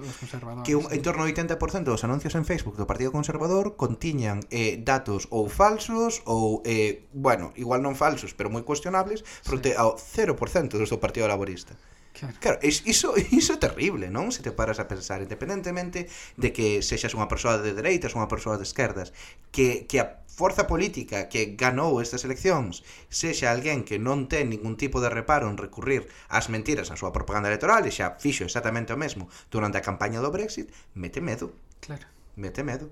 [0.67, 4.75] Que un, en torno ao 80% dos anuncios en Facebook do Partido Conservador contiñan eh,
[4.75, 9.79] datos ou falsos ou, eh, bueno, igual non falsos, pero moi cuestionables, fronte sí.
[9.79, 11.77] ao 0% do seu Partido Laborista.
[12.13, 14.33] Claro, claro iso, iso é terrible, non?
[14.33, 18.31] Se te paras a pensar, independentemente de que sexas unha persoa de dereitas ou unha
[18.31, 19.13] persoa de esquerdas,
[19.53, 24.75] que, que a forza política que ganou estas eleccións sexa alguén que non ten ningún
[24.75, 28.91] tipo de reparo en recurrir ás mentiras na súa propaganda electoral e xa fixo exactamente
[28.91, 31.53] o mesmo durante a campaña do Brexit, mete medo.
[31.79, 32.07] Claro.
[32.39, 32.89] Mete medo.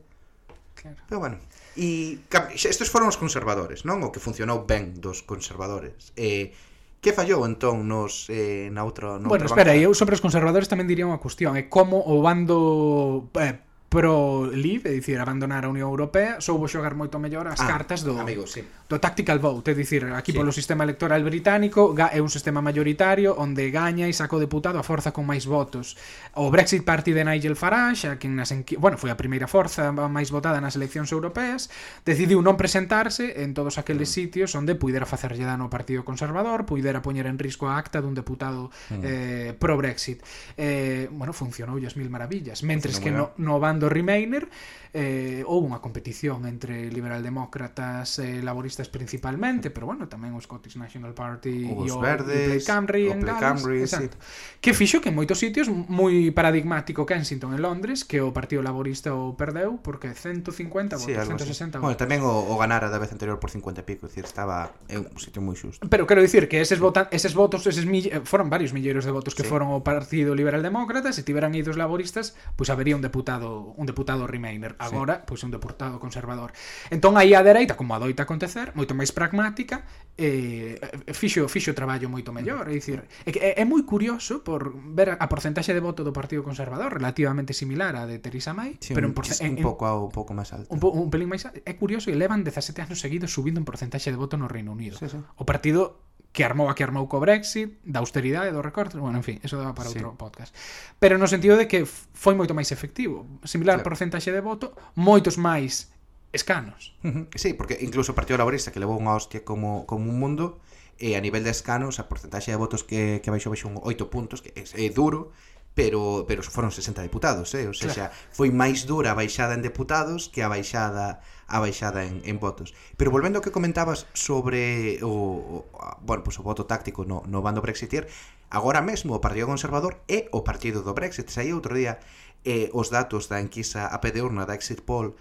[0.77, 1.01] Claro.
[1.09, 1.37] Pero bueno,
[1.73, 2.21] e
[2.53, 4.05] estes foron os conservadores, non?
[4.05, 6.13] O que funcionou ben dos conservadores.
[6.13, 6.53] Eh,
[6.97, 10.89] Que fallou entón nos eh, na outra no Bueno, espera, eu sobre os conservadores tamén
[10.89, 15.87] diría unha cuestión, é como o bando eh, Pro Leave, é dicir, abandonar a Unión
[15.87, 18.59] Europea, soubo xogar moito mellor as ah, cartas do amigo, sí.
[18.59, 20.37] do tactical vote, é dicir, aquí sí.
[20.37, 25.15] polo sistema electoral británico é un sistema mayoritario onde gaña e saco deputado a forza
[25.15, 25.95] con máis votos.
[26.35, 28.75] O Brexit Party de Nigel Farage, a quen nas enqu...
[28.75, 31.71] bueno, foi a primeira forza máis votada nas eleccións europeas,
[32.03, 34.15] decidiu non presentarse en todos aqueles mm.
[34.19, 38.11] sitios onde puidera facerlle dano ao Partido Conservador, puidera poñer en risco a acta dun
[38.11, 38.99] deputado mm.
[38.99, 40.19] eh, pro Brexit.
[40.59, 44.49] Eh, bueno, funcionou mil maravillas, mentres que no, no van votando Remainer
[44.93, 50.79] eh, houve unha competición entre liberaldemócratas e eh, laboristas principalmente, pero bueno, tamén o Scottish
[50.79, 54.17] National Party e o Verdes, Play Camry o en Gales, Camry, exacto.
[54.17, 54.63] Sí.
[54.63, 59.13] Que fixo que en moitos sitios moi paradigmático Kensington en Londres, que o Partido Laborista
[59.13, 61.83] o perdeu porque 150 votos, sí, 160 votos.
[61.83, 65.05] Bueno, tamén o, o ganara da vez anterior por 50 e pico, dicir, estaba en
[65.05, 65.83] un sitio moi xusto.
[65.91, 68.07] Pero quero dicir que eses votan, eses votos, eses mill...
[68.09, 69.51] Eh, foron varios milleiros de votos que sí.
[69.51, 73.85] foron o Partido Liberal Demócrata, se tiveran idos laboristas, pois pues habería un deputado un
[73.85, 75.21] deputado Remainer, agora sí.
[75.27, 76.53] pois un deputado conservador.
[76.87, 79.83] Entón aí a dereita, como adoita acontecer, moito máis pragmática,
[80.15, 80.79] eh,
[81.11, 85.25] fixo fixo o traballo moito mellor, é dicir, é, é moi curioso por ver a
[85.27, 89.15] porcentaxe de voto do Partido Conservador relativamente similar á de Theresa May, sí, pero un,
[89.15, 90.71] en, un pouco un pouco máis alto.
[90.71, 91.59] Un, po, un pelín máis alto.
[91.67, 94.95] É curioso e levan 17 anos seguidos subindo en porcentaxe de voto no Reino Unido.
[94.95, 95.19] Sí, sí.
[95.35, 99.25] O partido que armou a que armou co Brexit, da austeridade, do recorte, bueno, en
[99.25, 99.97] fin, eso daba para sí.
[99.97, 100.53] outro podcast.
[101.01, 103.89] Pero no sentido de que foi moito máis efectivo, similar claro.
[103.89, 105.89] porcentaxe de voto, moitos máis
[106.35, 106.93] escanos.
[107.01, 107.23] Uh -huh.
[107.33, 110.61] Sí, porque incluso o Partido Laborista que levou unha hostia como, como un mundo,
[110.97, 114.09] e a nivel de escanos a porcentaxe de votos que, que baixou baixou un 8
[114.09, 115.29] puntos que é, é duro
[115.77, 117.69] pero pero foron 60 deputados, eh?
[117.69, 118.33] ou sea, claro.
[118.33, 122.73] foi máis dura a baixada en deputados que a baixada a baixada en, en votos.
[122.97, 127.45] Pero volvendo ao que comentabas sobre o, o bueno, pues, o voto táctico no, no
[127.45, 128.09] bando brexitier,
[128.49, 131.29] agora mesmo o Partido Conservador é o partido do Brexit.
[131.29, 132.01] Saí outro día
[132.41, 135.13] eh, os datos da enquisa a pé de urna da Exit Poll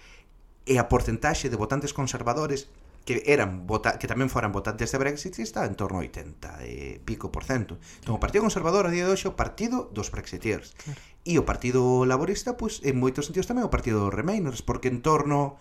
[0.65, 2.73] e a porcentaxe de votantes conservadores
[3.07, 6.99] que eran vota que tamén foran votantes de Brexit está en torno ao 80 e
[7.07, 7.79] pico por cento.
[8.03, 10.75] Entón, o Partido Conservador a día de hoxe o partido dos brexiteers.
[10.75, 10.99] Claro.
[11.23, 15.07] E o Partido Laborista, pois, en moitos sentidos tamén o Partido dos Remainers, porque en
[15.07, 15.55] torno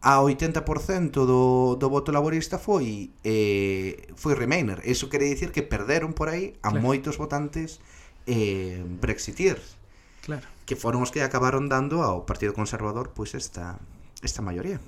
[0.00, 0.64] a 80%
[1.28, 4.80] do, do voto laborista foi eh, foi Remainer.
[4.88, 6.80] Eso quere dicir que perderon por aí a claro.
[6.80, 7.84] moitos votantes
[8.24, 9.76] eh, brexiteers.
[10.24, 10.48] Claro.
[10.64, 13.76] Que foron os que acabaron dando ao Partido Conservador pois esta
[14.24, 14.80] esta maioría.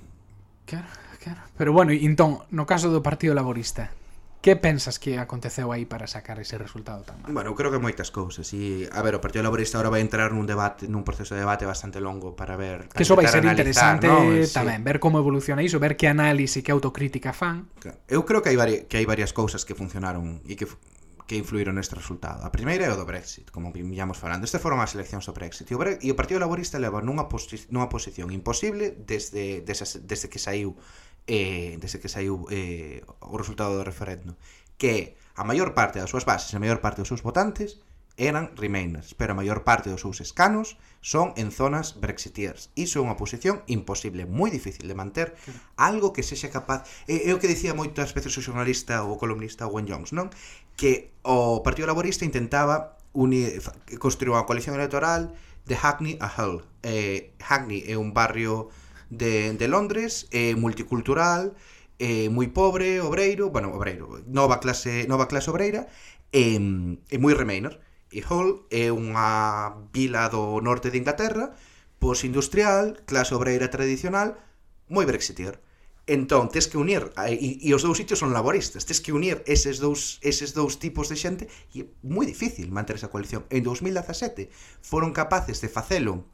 [0.65, 0.89] Claro.
[1.21, 1.41] Claro.
[1.57, 3.93] Pero bueno, entón, no caso do Partido Laborista,
[4.41, 7.29] que pensas que aconteceu aí para sacar ese resultado tan mal?
[7.29, 8.49] Bueno, eu creo que moitas cousas.
[8.57, 11.69] E, a ver, o Partido Laborista agora vai entrar nun debate, nun proceso de debate
[11.69, 12.89] bastante longo para ver...
[12.89, 14.49] Para que iso vai ser analizar, interesante ¿no?
[14.49, 14.87] tamén, sí.
[14.89, 17.69] ver como evoluciona iso, ver que análise, que autocrítica fan.
[18.09, 20.65] Eu creo que hai, vari, que hai varias cousas que funcionaron e que
[21.31, 22.43] que influíron neste resultado.
[22.43, 24.43] A primeira é o do Brexit, como vimos falando.
[24.43, 25.71] Este foron as eleccións do Brexit.
[25.71, 30.03] E o, Bre e o Partido Laborista leva nunha, posi nunha posición imposible desde, desde,
[30.03, 30.75] desde que saiu
[31.31, 34.35] eh, desde que saiu eh, o resultado do referendo
[34.75, 37.79] que a maior parte das súas bases e a maior parte dos seus votantes
[38.19, 42.69] eran remainers, pero a maior parte dos seus escanos son en zonas brexiteers.
[42.77, 45.39] Iso é unha posición imposible, moi difícil de manter,
[45.79, 46.85] algo que sexa capaz...
[47.09, 50.29] É, é o que dicía moitas veces o xornalista ou o columnista Owen Jones, non?
[50.77, 53.63] Que o Partido Laborista intentaba unir,
[54.03, 55.33] construir unha coalición electoral
[55.65, 56.67] de Hackney a Hull.
[56.85, 58.69] Eh, Hackney é un barrio
[59.11, 61.55] de, de Londres, eh, multicultural,
[61.99, 65.91] eh, moi pobre, obreiro, bueno, obreiro, nova clase, nova clase obreira,
[66.33, 67.77] e, eh, e moi remainer.
[68.11, 71.55] E Hull é unha vila do norte de Inglaterra,
[72.01, 74.41] posindustrial, clase obreira tradicional,
[74.89, 75.61] moi brexiteer.
[76.11, 79.45] Entón, tes que unir, eh, e, e os dous sitios son laboristas, tes que unir
[79.47, 83.47] eses dous, eses dous tipos de xente, e é moi difícil manter esa coalición.
[83.53, 84.51] En 2017
[84.83, 86.27] foron capaces de facelo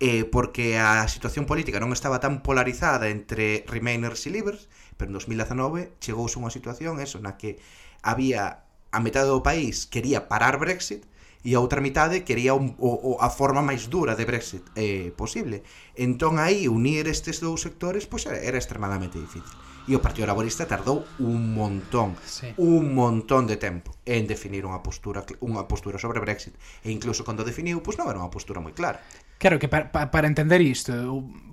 [0.00, 4.68] eh, porque a situación política non estaba tan polarizada entre Remainers e Libres,
[5.00, 7.56] pero en 2019 chegouse unha situación eso, na que
[8.04, 11.04] había a metade do país quería parar Brexit
[11.46, 15.14] e a outra mitade quería un, o, o, a forma máis dura de Brexit eh,
[15.14, 15.62] posible.
[15.94, 19.54] Entón aí unir estes dous sectores pois era, era extremadamente difícil.
[19.86, 22.50] E o Partido Laborista tardou un montón, sí.
[22.58, 26.58] un montón de tempo en definir unha postura unha postura sobre Brexit.
[26.82, 28.98] E incluso cando definiu, pois non era unha postura moi clara.
[29.38, 30.92] Claro que para, para entender isto,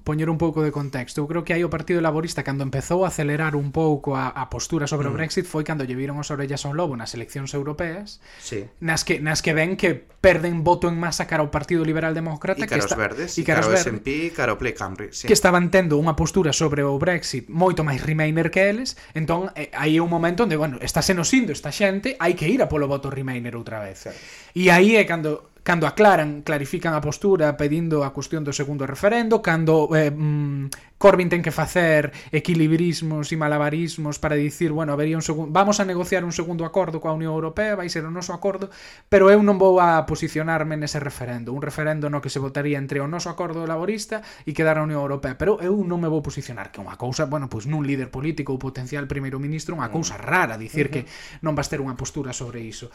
[0.04, 3.08] poñer un pouco de contexto, eu creo que aí o Partido Laborista cando empezou a
[3.08, 5.12] acelerar un pouco a, a postura sobre mm.
[5.12, 8.68] o Brexit foi cando lle viron as orellas ao lobo nas eleccións europeas, sí.
[8.84, 12.64] nas que nas que ven que perden voto en masa cara ao Partido Liberal Demócrata
[12.64, 15.28] e que está verdes, e cara, cara ao SMP, cara ao Play Camry, sí.
[15.28, 19.72] que estaban tendo unha postura sobre o Brexit moito máis Remainer que eles, entón eh,
[19.72, 22.68] aí é un momento onde, bueno, está seno sindo esta xente, hai que ir a
[22.68, 24.12] polo voto Remainer outra vez.
[24.54, 29.40] E aí é cando cando aclaran, clarifican a postura pedindo a cuestión do segundo referendo,
[29.40, 35.24] cando eh, mm, Corbyn ten que facer equilibrismos e malabarismos para dicir, bueno, habería un
[35.24, 38.68] segundo, vamos a negociar un segundo acordo coa Unión Europea, vai ser o noso acordo,
[39.08, 43.00] pero eu non vou a posicionarme nese referendo, un referendo no que se votaría entre
[43.00, 46.76] o noso acordo laborista e quedar a Unión Europea, pero eu non me vou posicionar,
[46.76, 49.96] que é unha cousa, bueno, pois nun líder político ou potencial primeiro ministro, unha mm.
[49.96, 51.08] cousa rara dicir uh -huh.
[51.08, 52.92] que non vas ter unha postura sobre iso.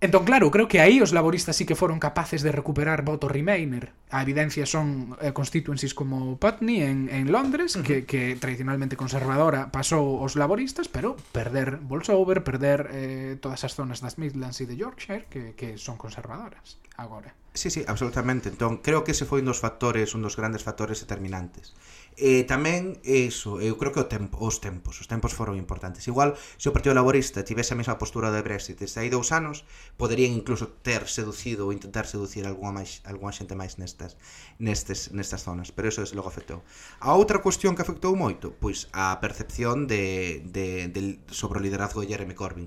[0.00, 3.90] Entón, claro, creo que aí os laboristas sí que foron capaces de recuperar voto Remainer.
[4.14, 7.82] A evidencia son eh, constituencies como Putney en, en Londres, uh -huh.
[7.82, 13.98] que, que tradicionalmente conservadora pasou os laboristas, pero perder Bolsover, perder eh, todas as zonas
[13.98, 17.34] das Midlands e de Yorkshire, que, que son conservadoras agora.
[17.58, 18.54] Sí, sí, absolutamente.
[18.54, 21.74] Entón, creo que ese foi un dos factores, un dos grandes factores determinantes.
[22.18, 26.02] E tamén iso, eu creo que o tempo, os tempos, os tempos foron importantes.
[26.10, 29.62] Igual, se o Partido Laborista tivese a mesma postura de Brexit desde aí dous anos,
[29.94, 34.18] poderían incluso ter seducido ou intentar seducir algunha, máis, algunha xente máis nestas,
[34.58, 36.66] nestes, nestas zonas, pero eso desde logo afectou.
[36.98, 42.02] A outra cuestión que afectou moito, pois a percepción de, de, de sobre o liderazgo
[42.02, 42.66] de Jeremy Corbyn.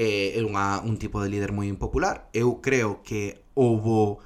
[0.00, 2.32] Eh, é unha, un tipo de líder moi impopular.
[2.32, 4.24] Eu creo que houbo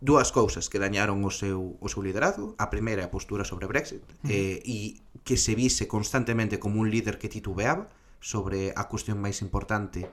[0.00, 2.56] dúas cousas que dañaron o seu, o seu liderazgo.
[2.56, 4.28] A primeira é a postura sobre Brexit mm.
[4.32, 9.44] eh, e que se vise constantemente como un líder que titubeaba sobre a cuestión máis
[9.44, 10.08] importante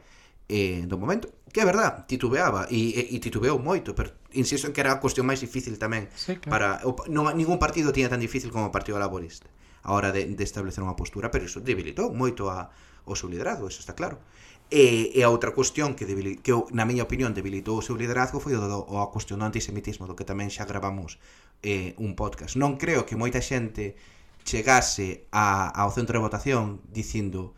[0.51, 1.31] eh, do momento.
[1.55, 4.99] Que é verdad, titubeaba e, e, e titubeou moito, pero insisto en que era a
[4.99, 6.11] cuestión máis difícil tamén.
[6.13, 6.51] Sí, claro.
[6.51, 9.47] para o, non, ningún partido tiña tan difícil como o Partido Laborista
[9.87, 12.67] a hora de, de establecer unha postura, pero iso debilitou moito a,
[13.07, 14.19] o seu liderazgo, eso está claro.
[14.67, 18.43] E, e a outra cuestión que, debili, que na miña opinión debilitou o seu liderazgo
[18.43, 21.23] foi o, do, o a cuestión do antisemitismo do que tamén xa gravamos
[21.63, 22.59] eh, un podcast.
[22.59, 23.95] Non creo que moita xente
[24.43, 27.55] chegase a, ao centro de votación dicindo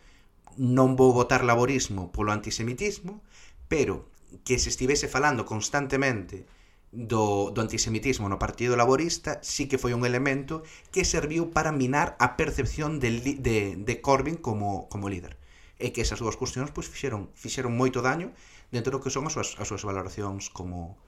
[0.62, 3.26] non vou votar laborismo polo antisemitismo,
[3.66, 4.06] pero
[4.46, 6.46] que se estivese falando constantemente
[6.94, 10.62] do, do antisemitismo no Partido Laborista sí que foi un elemento
[10.94, 15.39] que serviu para minar a percepción de, de, de Corbyn como, como líder
[15.80, 18.36] e que esas dúas cuestións pois fixeron fixeron moito daño
[18.70, 21.00] dentro do que son as súas, as súas valoracións como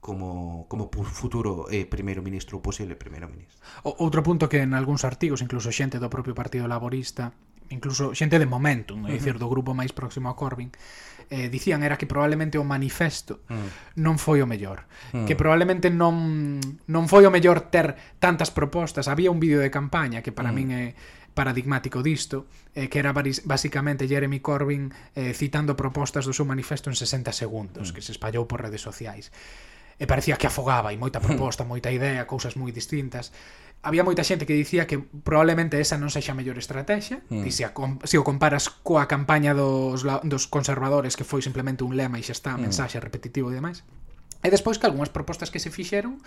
[0.00, 3.60] como como futuro eh, primeiro ministro ou posible primeiro ministro.
[3.84, 7.34] O, outro punto que en algúns artigos, incluso xente do propio Partido Laborista,
[7.68, 9.12] incluso xente de Momentum, uh -huh.
[9.12, 10.72] dicir, do grupo máis próximo a Corbyn,
[11.30, 14.00] eh, dicían era que probablemente o manifesto mm.
[14.00, 15.28] non foi o mellor mm.
[15.28, 16.56] que probablemente non
[16.88, 20.56] non foi o mellor ter tantas propostas había un vídeo de campaña que para mm.
[20.56, 20.86] min é
[21.38, 26.98] paradigmático disto, eh, que era basicamente Jeremy Corbyn eh, citando propostas do seu manifesto en
[26.98, 27.92] 60 segundos, mm.
[27.94, 29.30] que se espallou por redes sociais.
[30.02, 33.30] E parecía que afogaba, e moita proposta, moita idea, cousas moi distintas.
[33.86, 37.46] Había moita xente que dicía que probablemente esa non sexa a mellor estrategia, mm.
[37.46, 37.70] e se, a,
[38.02, 42.34] se o comparas coa campaña dos, dos conservadores, que foi simplemente un lema e xa
[42.34, 42.66] está, mm.
[42.66, 43.86] mensaxe repetitivo e demais.
[44.38, 46.22] E despois que algunhas propostas que se fixeron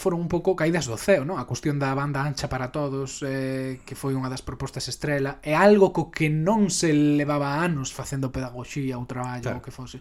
[0.00, 1.36] foron un pouco caídas do ceo, non?
[1.36, 5.52] A cuestión da banda ancha para todos, eh, que foi unha das propostas estrela, é
[5.52, 9.60] algo co que non se levaba anos facendo pedagogía ou traballo claro.
[9.60, 10.00] ou que fose.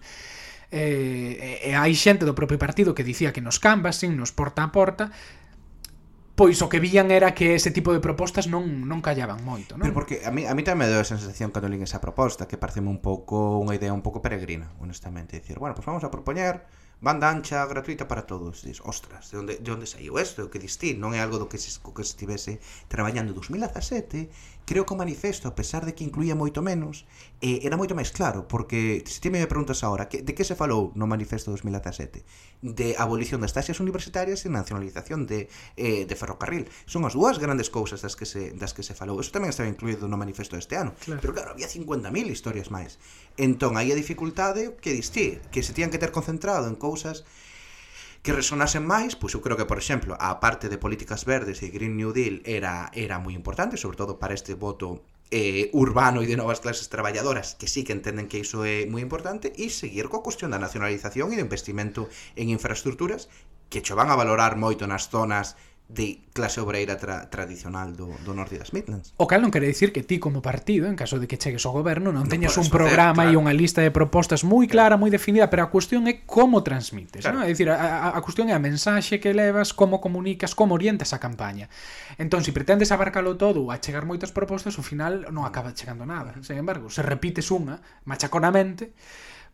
[0.71, 4.63] Eh, e, e hai xente do propio partido que dicía que nos canvasen, nos porta
[4.63, 5.11] a porta,
[6.39, 9.83] pois o que vían era que ese tipo de propostas non non callaban moito, non?
[9.83, 12.47] Pero porque a mí a mí tamén me deu a sensación cando lín esa proposta
[12.47, 16.07] que pareceme un pouco unha idea un pouco peregrina, honestamente, dicir, bueno, pois pues vamos
[16.07, 16.63] a propoñer
[17.01, 18.61] banda ancha gratuita para todos.
[18.61, 20.47] Dis, ostras, de onde, de onde saiu isto?
[20.53, 24.95] Que distí, non é algo do que se, co que estivese traballando 2017 creo que
[24.95, 27.03] o manifesto, a pesar de que incluía moito menos,
[27.43, 30.55] eh, era moito máis claro, porque se ti me preguntas agora, que, de que se
[30.55, 32.23] falou no manifesto 2017?
[32.63, 36.71] De abolición das taxas universitarias e nacionalización de, eh, de ferrocarril.
[36.87, 39.19] Son as dúas grandes cousas das que se, das que se falou.
[39.19, 40.95] Eso tamén estaba incluído no manifesto deste ano.
[41.03, 41.19] Claro.
[41.19, 42.95] Pero claro, había 50.000 historias máis.
[43.35, 47.27] Entón, aí a dificultade que distí, que se tían que ter concentrado en cousas
[48.21, 51.73] que resonasen máis, pois eu creo que, por exemplo, a parte de políticas verdes e
[51.73, 55.01] Green New Deal era era moi importante, sobre todo para este voto
[55.33, 59.01] eh, urbano e de novas clases traballadoras que sí que entenden que iso é moi
[59.01, 63.25] importante e seguir coa cuestión da nacionalización e do investimento en infraestructuras
[63.71, 65.55] que cho van a valorar moito nas zonas
[65.93, 69.11] de clase obreira tra tradicional do, do norte das Midlands.
[69.19, 71.75] O cal non quere dicir que ti como partido, en caso de que chegues ao
[71.75, 73.35] goberno, non, non teñas un programa facer, claro.
[73.35, 77.27] e unha lista de propostas moi clara, moi definida, pero a cuestión é como transmites,
[77.27, 77.43] claro.
[77.43, 77.43] non?
[77.43, 81.11] É dicir, a, a, a cuestión é a mensaxe que levas, como comunicas, como orientas
[81.11, 81.67] a campaña.
[82.15, 86.07] Entón, se si pretendes abarcalo todo a achegar moitas propostas, ao final non acaba chegando
[86.07, 86.31] nada.
[86.39, 88.95] Sen embargo, se repites unha machaconamente,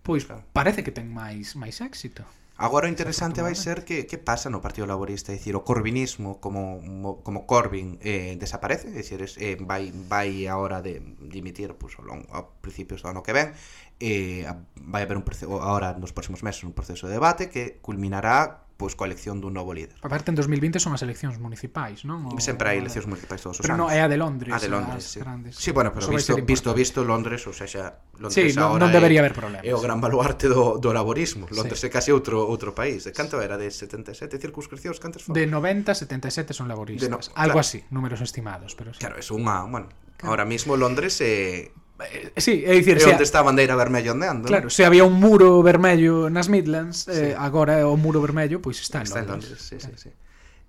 [0.06, 0.46] pois claro.
[0.54, 2.22] parece que ten máis máis éxito.
[2.60, 6.42] Agora o interesante vai ser que que pasa no Partido Laborista, é dicir, o corbinismo
[6.42, 11.94] como como Corbyn eh desaparece, é dicir, eh, vai vai a hora de dimitir pois
[11.94, 13.54] pues, ao long, a principios do ano que ven,
[14.02, 18.66] eh vai haber un proceso agora nos próximos meses un proceso de debate que culminará
[18.78, 19.98] pois coa elección dun novo líder.
[20.06, 22.30] Aparte, en 2020 son as eleccións municipais, non?
[22.30, 22.38] O...
[22.38, 23.90] Sempre hai eleccións municipais todos os pero anos.
[23.90, 24.54] Pero non, é a de Londres.
[24.54, 25.18] A de Londres, sí.
[25.18, 25.58] Grandes.
[25.58, 29.20] Sí, bueno, pero Eso visto, visto, visto Londres, ou seja, Londres sí, non, non debería
[29.20, 29.66] é, haber problemas.
[29.66, 31.50] É o gran baluarte do, do laborismo.
[31.50, 31.90] Londres sí.
[31.90, 33.10] é casi outro outro país.
[33.10, 33.58] De canto era?
[33.58, 35.02] De 77 circunscripcións?
[35.02, 35.34] Cantas foron?
[35.34, 37.10] De 90, 77 son laboristas.
[37.10, 37.18] De no...
[37.18, 37.66] Algo claro.
[37.66, 38.78] así, números estimados.
[38.78, 39.02] Pero sí.
[39.02, 39.66] Claro, é unha...
[39.66, 39.90] Ah, bueno,
[40.22, 40.38] claro.
[40.38, 41.74] Ahora mismo Londres é...
[41.74, 44.46] Eh Eh, sí, é dicir, se onde está a bandeira vermella ondeando.
[44.46, 47.22] Claro, se había un muro vermello nas Midlands, eh, sí.
[47.32, 49.58] eh, agora o muro vermello pois está, está en Londres.
[49.58, 49.98] Está en Londres, sí, claro.
[49.98, 50.28] sí, sí.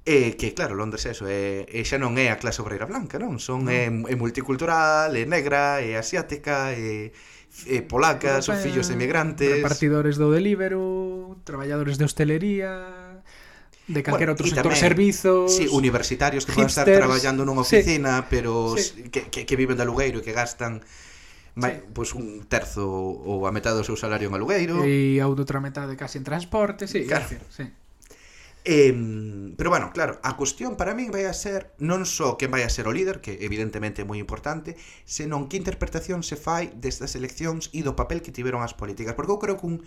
[0.09, 3.21] E que claro, Londres é eso, é, e xa non é a clase obreira blanca,
[3.21, 3.37] non?
[3.37, 7.12] Son é, é multicultural, é negra, é asiática, é,
[7.69, 13.20] é polaca, son fillos de emigrantes, repartidores do delíbero, traballadores de hostelería,
[13.85, 18.24] de calquer bueno, outro sector tamén, servizos sí, universitarios que poden estar traballando nunha oficina
[18.24, 19.12] sí, pero sí.
[19.12, 20.81] Que, que, que viven de alugueiro e que gastan
[21.59, 21.90] mai, sí.
[21.90, 24.86] pois un terzo ou a metade do seu salario en alugueiro.
[24.86, 27.26] E a outra metade casi en transporte, sí, claro.
[27.26, 27.66] decir, sí.
[28.64, 28.92] Eh,
[29.56, 32.70] pero bueno, claro, a cuestión para min vai a ser non só quen vai a
[32.70, 34.76] ser o líder, que evidentemente é moi importante,
[35.09, 39.16] senón que interpretación se fai destas eleccións e do papel que tiveron as políticas.
[39.16, 39.80] Porque eu creo que un,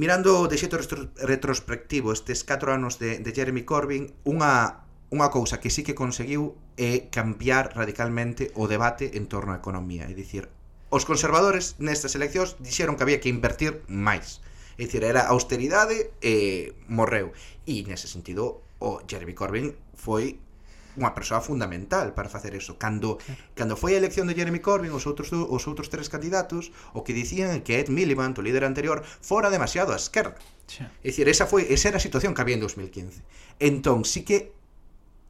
[0.00, 0.80] mirando de xeito
[1.20, 6.52] retrospectivo estes 4 anos de, de Jeremy Corbyn, unha unha cousa que sí que conseguiu
[6.76, 10.52] é cambiar radicalmente o debate en torno á economía, é dicir,
[10.92, 14.44] os conservadores nestas eleccións dixeron que había que invertir máis.
[14.76, 17.32] É dicir, era austeridade e morreu.
[17.64, 20.40] E nese sentido, o Jeremy Corbyn foi
[20.98, 22.76] unha persoa fundamental para facer eso.
[22.76, 23.22] Cando
[23.54, 27.14] cando foi a elección de Jeremy Corbyn, os outros os outros tres candidatos, o que
[27.14, 30.36] dicían que Ed Miliband, o líder anterior, fora demasiado á esquerda.
[31.00, 33.22] É dicir, esa foi esa era a situación que había en 2015.
[33.62, 34.52] Entón, sí que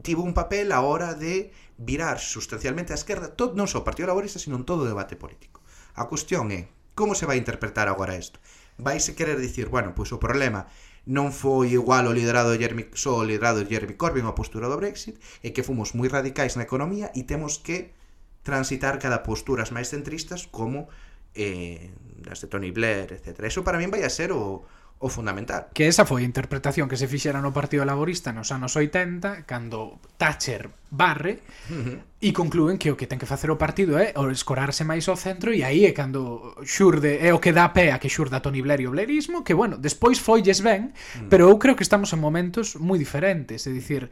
[0.02, 4.10] tivo un papel a hora de virar sustancialmente a esquerda todo, non só o Partido
[4.10, 5.62] Laborista, sino en todo o debate político.
[5.94, 8.42] A cuestión é, como se vai interpretar agora isto?
[8.78, 10.70] Vaise querer dicir, bueno, pois o problema
[11.08, 14.68] non foi igual o liderado de Jeremy, só o liderado de Jeremy Corbyn a postura
[14.68, 17.96] do Brexit, e que fomos moi radicais na economía e temos que
[18.44, 20.92] transitar cada posturas máis centristas como
[21.34, 21.90] eh,
[22.22, 23.40] das de Tony Blair, etc.
[23.46, 24.68] Eso para min vai a ser o,
[24.98, 25.70] o fundamental.
[25.70, 30.02] Que esa foi a interpretación que se fixera no Partido Laborista nos anos 80, cando
[30.18, 31.38] Thatcher barre
[31.70, 31.98] uh -huh.
[32.18, 35.54] e conclúen que o que ten que facer o partido é escorarse máis ao centro
[35.54, 38.82] e aí é cando xurde, é o que dá pé a que xurda Tony Blair
[38.82, 41.28] e o blairismo, que bueno, despois foilles ben, uh -huh.
[41.30, 44.10] pero eu creo que estamos en momentos moi diferentes, é dicir,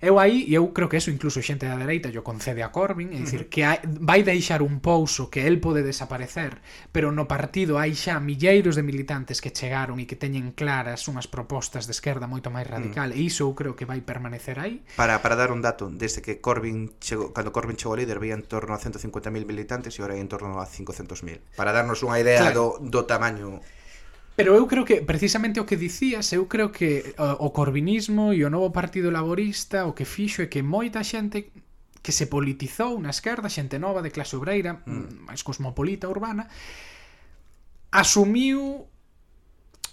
[0.00, 3.12] Eu aí, e eu creo que eso incluso xente da dereita yo concede a Corbyn,
[3.12, 7.76] é dicir, que hai, vai deixar un pouso que el pode desaparecer, pero no partido
[7.76, 12.24] hai xa milleiros de militantes que chegaron e que teñen claras unhas propostas de esquerda
[12.24, 14.80] moito máis radical, e iso eu creo que vai permanecer aí.
[14.96, 18.40] Para, para dar un dato, desde que Corbyn chegou, cando Corbyn chegou ao líder, veía
[18.40, 21.60] en torno a 150.000 militantes e agora hai en torno a 500.000.
[21.60, 22.80] Para darnos unha idea claro.
[22.80, 23.60] do, do tamaño
[24.36, 28.44] Pero eu creo que precisamente o que dicías, eu creo que o, o corbinismo e
[28.44, 31.52] o novo Partido Laborista o que fixo é que moita xente
[32.02, 35.28] que se politizou na esquerda, xente nova de clase obreira, mm.
[35.28, 36.48] máis cosmopolita urbana,
[37.92, 38.89] asumiu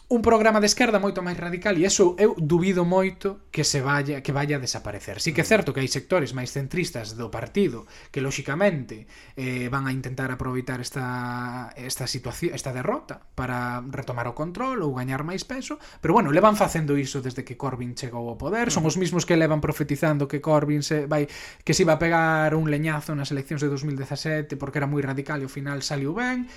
[0.10, 4.24] un programa de esquerda moito máis radical e eso eu dubido moito que se vaya
[4.24, 5.20] que vaya a desaparecer.
[5.20, 5.52] Sí que é mm.
[5.52, 9.04] certo que hai sectores máis centristas do partido que lóxicamente
[9.36, 14.96] eh, van a intentar aproveitar esta esta situación, esta derrota para retomar o control ou
[14.96, 18.88] gañar máis peso, pero bueno, levan facendo iso desde que Corbyn chegou ao poder, son
[18.88, 18.92] mm.
[18.92, 21.28] os mismos que levan profetizando que Corbyn se vai
[21.68, 25.44] que se iba a pegar un leñazo nas eleccións de 2017 porque era moi radical
[25.44, 26.48] e ao final saliu ben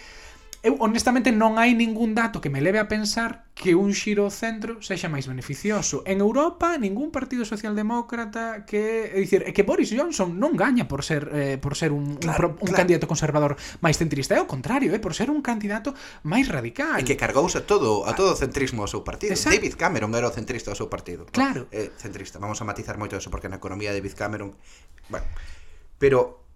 [0.63, 4.33] eu honestamente non hai ningún dato que me leve a pensar que un xiro ao
[4.33, 6.05] centro sexa máis beneficioso.
[6.05, 11.01] En Europa, ningún partido socialdemócrata que, é dicir, é que Boris Johnson non gaña por
[11.01, 12.77] ser eh, por ser un, claro, un, pro, un claro.
[12.77, 15.97] candidato conservador máis centrista, é o contrario, é eh, por ser un candidato
[16.29, 17.01] máis radical.
[17.01, 19.33] E que cargouse todo a todo o centrismo ao seu partido.
[19.33, 19.57] Exacto.
[19.57, 21.25] David Cameron era o centrista ao seu partido.
[21.33, 21.73] Claro.
[21.73, 24.53] Eh, centrista, vamos a matizar moito eso porque na economía de David Cameron,
[25.09, 25.25] bueno,
[25.97, 26.50] pero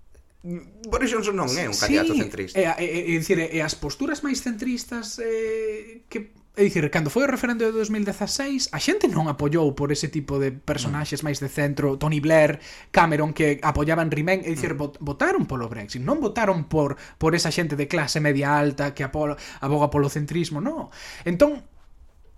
[0.45, 2.55] Boris Johnson non é un candidato sí, centrista.
[2.61, 7.27] É, é, é, dicir, é, as posturas máis centristas eh, que É dicir, cando foi
[7.27, 11.27] o referendo de 2016 A xente non apoiou por ese tipo de personaxes mm.
[11.27, 12.63] máis de centro Tony Blair,
[12.95, 15.03] Cameron que apoiaban Remain, É dicir, mm.
[15.03, 19.35] votaron polo Brexit Non votaron por por esa xente de clase media alta Que apo,
[19.35, 20.95] aboga polo centrismo, non
[21.27, 21.67] Entón,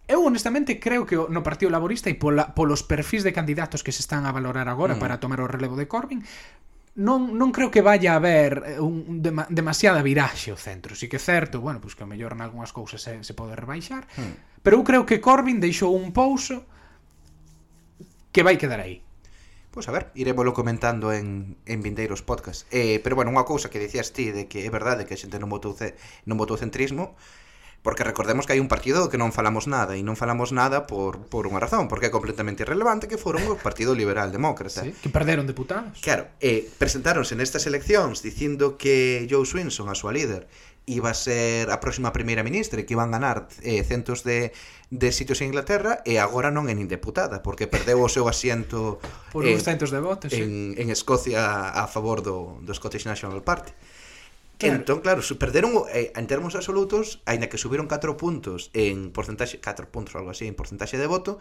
[0.09, 4.07] Eu honestamente creo que no Partido Laborista e pola, polos perfis de candidatos que se
[4.07, 5.03] están a valorar agora mm.
[5.03, 6.23] para tomar o relevo de Corbyn
[6.97, 10.97] non, non creo que vaya a haber eh, un, un dema, demasiada viraxe o centro.
[10.97, 13.37] Si que é certo, bueno, pois pues que o mellor en algunhas cousas se, se
[13.37, 14.65] pode rebaixar, hmm.
[14.65, 16.65] pero eu creo que Corbyn deixou un pouso
[18.33, 19.05] que vai quedar aí.
[19.77, 22.65] Pois pues a ver, iremoslo comentando en, en vindeiros podcast.
[22.73, 25.37] Eh, pero bueno, unha cousa que dicías ti de que é verdade que a xente
[25.37, 27.13] non votou, ce, non votou centrismo,
[27.87, 30.91] Porque recordemos que hai un partido do que non falamos nada e non falamos nada
[30.91, 34.83] por, por unha razón, porque é completamente irrelevante que foron o Partido Liberal Demócrata.
[34.83, 36.03] Sí, que perderon deputados.
[36.03, 40.51] Claro, eh, presentáronse nestas eleccións dicindo que Joe Swinson, a súa líder,
[40.91, 44.51] iba a ser a próxima primeira ministra e que iban a ganar eh, centos de,
[44.91, 48.99] de sitios en Inglaterra e agora non é nin deputada, porque perdeu o seu asiento
[49.31, 50.83] por eh, uns centos de votos en, sí.
[50.83, 53.71] en Escocia a favor do, do Scottish National Party.
[54.59, 54.77] Claro.
[54.77, 59.91] Entón, claro, perderon eh, en termos absolutos, aínda que subiron 4 puntos en porcentaxe, 4
[59.91, 61.39] puntos algo así, en porcentaxe de voto,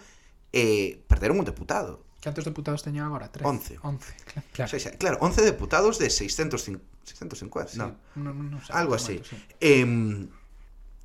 [0.52, 2.04] eh, perderon un deputado.
[2.22, 3.32] Cantos deputados teñen agora?
[3.32, 3.46] 3.
[3.46, 3.80] 11.
[3.84, 4.14] 11,
[4.52, 4.76] claro.
[4.76, 9.14] O sea, claro, 11 deputados de 650, sí, no, no, no, no sé, algo así.
[9.14, 9.38] Momento, sí.
[9.60, 10.28] Eh,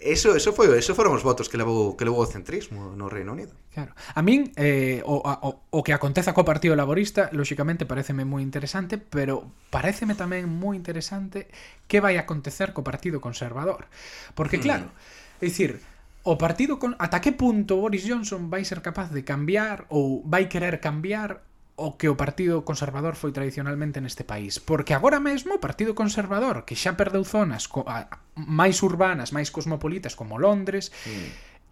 [0.00, 3.36] Eso, eso foi, eso foron os votos que levou que levou o centrismo no Reino
[3.36, 3.52] Unido.
[3.68, 3.92] Claro.
[4.16, 8.96] A min eh, o, o, o que aconteza co Partido Laborista, lóxicamente pareceme moi interesante,
[8.96, 11.52] pero pareceme tamén moi interesante
[11.84, 13.92] que vai acontecer co Partido Conservador.
[14.32, 14.64] Porque hmm.
[14.64, 15.44] claro, mm.
[15.44, 15.70] é dicir,
[16.24, 20.48] o partido con ata que punto Boris Johnson vai ser capaz de cambiar ou vai
[20.48, 21.44] querer cambiar
[21.80, 24.60] o que o Partido Conservador foi tradicionalmente neste país.
[24.60, 29.48] Porque agora mesmo o Partido Conservador, que xa perdeu zonas co, a, máis urbanas, máis
[29.48, 30.92] cosmopolitas como Londres,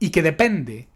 [0.00, 0.88] e que depende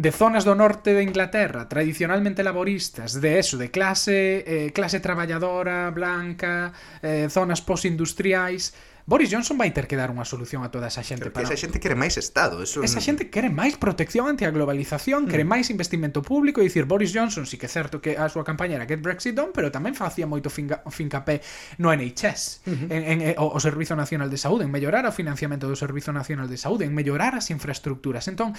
[0.00, 5.92] de zonas do norte de Inglaterra tradicionalmente laboristas de eso, de clase eh, clase traballadora,
[5.92, 6.72] blanca
[7.04, 8.72] eh, zonas posindustriais
[9.10, 11.26] Boris Johnson vai ter que dar unha solución a toda esa xente.
[11.26, 11.50] Pero para...
[11.50, 12.62] esa xente quere máis Estado.
[12.62, 12.78] Eso...
[12.86, 15.30] Esa xente quere máis protección ante a globalización, mm.
[15.34, 18.46] quere máis investimento público, e dicir, Boris Johnson sí que é certo que a súa
[18.46, 21.42] campaña era Get Brexit Done, pero tamén facía moito finca, fincapé
[21.82, 25.10] no NHS, uh en, en, eh, o, o Servizo Nacional de Saúde, en mellorar o
[25.10, 28.30] financiamento do Servizo Nacional de Saúde, en mellorar as infraestructuras.
[28.30, 28.54] Entón,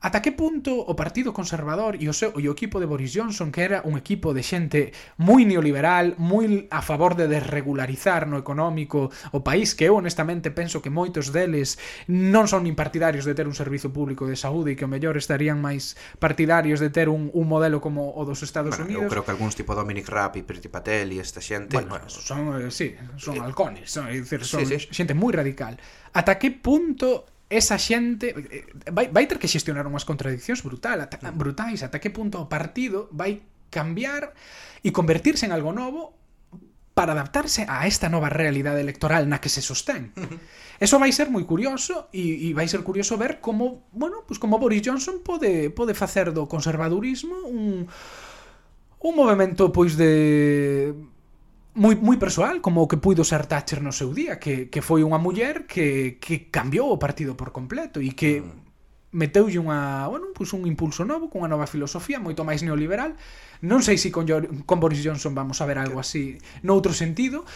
[0.00, 3.52] Ata que punto o Partido Conservador e o, seu, e o equipo de Boris Johnson,
[3.52, 9.12] que era un equipo de xente moi neoliberal, moi a favor de desregularizar no económico
[9.36, 11.76] o país, que eu honestamente penso que moitos deles
[12.08, 15.20] non son nin partidarios de ter un servizo público de saúde e que o mellor
[15.20, 19.04] estarían máis partidarios de ter un, un modelo como o dos Estados bueno, Unidos.
[19.04, 21.76] Eu creo que algúns tipo Dominic Raab e Priti Patel e esta xente...
[21.76, 24.88] Bueno, bueno, son, eh, sí, son eh, halcones, son, é dicir, son sí, sí.
[24.96, 25.76] xente moi radical.
[26.16, 31.18] Ata que punto esa xente eh, vai, vai ter que xestionar unhas contradiccións brutal, ata,
[31.18, 31.34] mm.
[31.34, 33.42] brutais, ata que punto o partido vai
[33.74, 34.30] cambiar
[34.86, 36.14] e convertirse en algo novo
[36.94, 40.14] para adaptarse a esta nova realidade electoral na que se sostén.
[40.84, 44.62] Eso vai ser moi curioso e, e vai ser curioso ver como, bueno, pues como
[44.62, 47.90] Boris Johnson pode pode facer do conservadurismo un
[49.00, 50.92] un movemento pois de
[51.74, 55.06] moi moi persoal, como o que puido ser Thatcher no seu día, que, que foi
[55.06, 59.14] unha muller que, que cambiou o partido por completo e que mm.
[59.14, 63.14] meteulle unha, bueno, pues un impulso novo, cunha nova filosofía moito máis neoliberal.
[63.62, 64.26] Non sei se con,
[64.66, 67.46] con Boris Johnson vamos a ver algo así noutro sentido,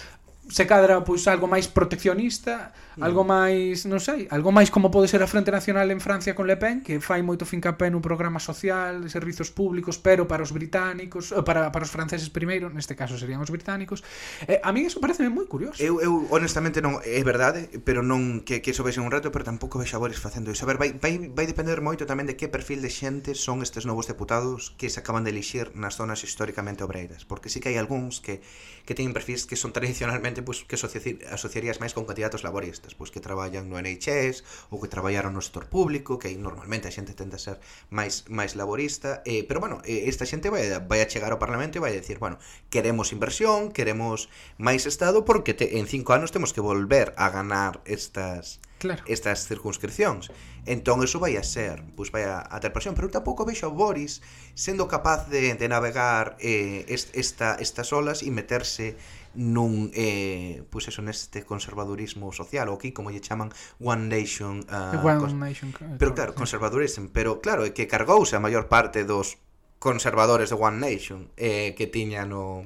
[0.48, 3.02] se cadra pois algo máis proteccionista, mm.
[3.02, 6.44] algo máis, non sei, algo máis como pode ser a Frente Nacional en Francia con
[6.44, 10.52] Le Pen, que fai moito fincapé nun programa social, de servizos públicos, pero para os
[10.52, 14.04] británicos, eh, para, para os franceses primeiro, neste caso serían os británicos.
[14.44, 15.80] Eh, a mí eso parece moi curioso.
[15.80, 19.48] Eu, eu honestamente non é verdade, pero non que que iso vexe un rato, pero
[19.48, 20.68] tampouco vexo agora facendo iso.
[20.68, 23.88] A ver, vai, vai, vai depender moito tamén de que perfil de xente son estes
[23.88, 27.80] novos deputados que se acaban de elixir nas zonas históricamente obreiras, porque sí que hai
[27.80, 28.44] algúns que
[28.84, 33.14] que teñen perfis que son tradicionalmente xente pois, que asociarías máis con candidatos laboristas, pois
[33.14, 34.42] que traballan no NHS
[34.74, 37.62] ou que traballaron no sector público, que aí normalmente a xente tende a ser
[37.94, 41.78] máis máis laborista, eh, pero bueno, eh, esta xente vai, vai a chegar ao Parlamento
[41.78, 44.26] e vai a decir, bueno, queremos inversión, queremos
[44.58, 49.02] máis Estado, porque te, en cinco anos temos que volver a ganar estas claro.
[49.06, 50.30] estas circunscripcións.
[50.66, 53.72] Entón, eso vai a ser, pois vai a, a ter presión, pero tampouco vexo a
[53.72, 54.24] Boris
[54.56, 58.96] sendo capaz de, de navegar eh, est, esta, estas olas e meterse
[59.34, 63.50] nun eh, pois eso neste conservadurismo social ou aquí como lle chaman
[63.82, 68.40] One Nation, uh, One Nation eh, pero claro, conservadurismo, pero claro, é que cargouse a
[68.42, 69.38] maior parte dos
[69.82, 72.64] conservadores de One Nation eh, que tiña no,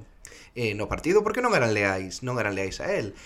[0.55, 3.17] eh, no partido porque non eran leais, non eran leais a él.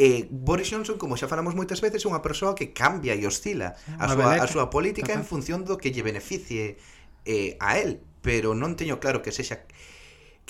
[0.00, 3.76] Eh, Boris Johnson, como xa falamos moitas veces, é unha persoa que cambia e oscila
[4.00, 6.80] a súa, a súa política en función do que lle beneficie
[7.26, 9.66] eh, a él, pero non teño claro que sexa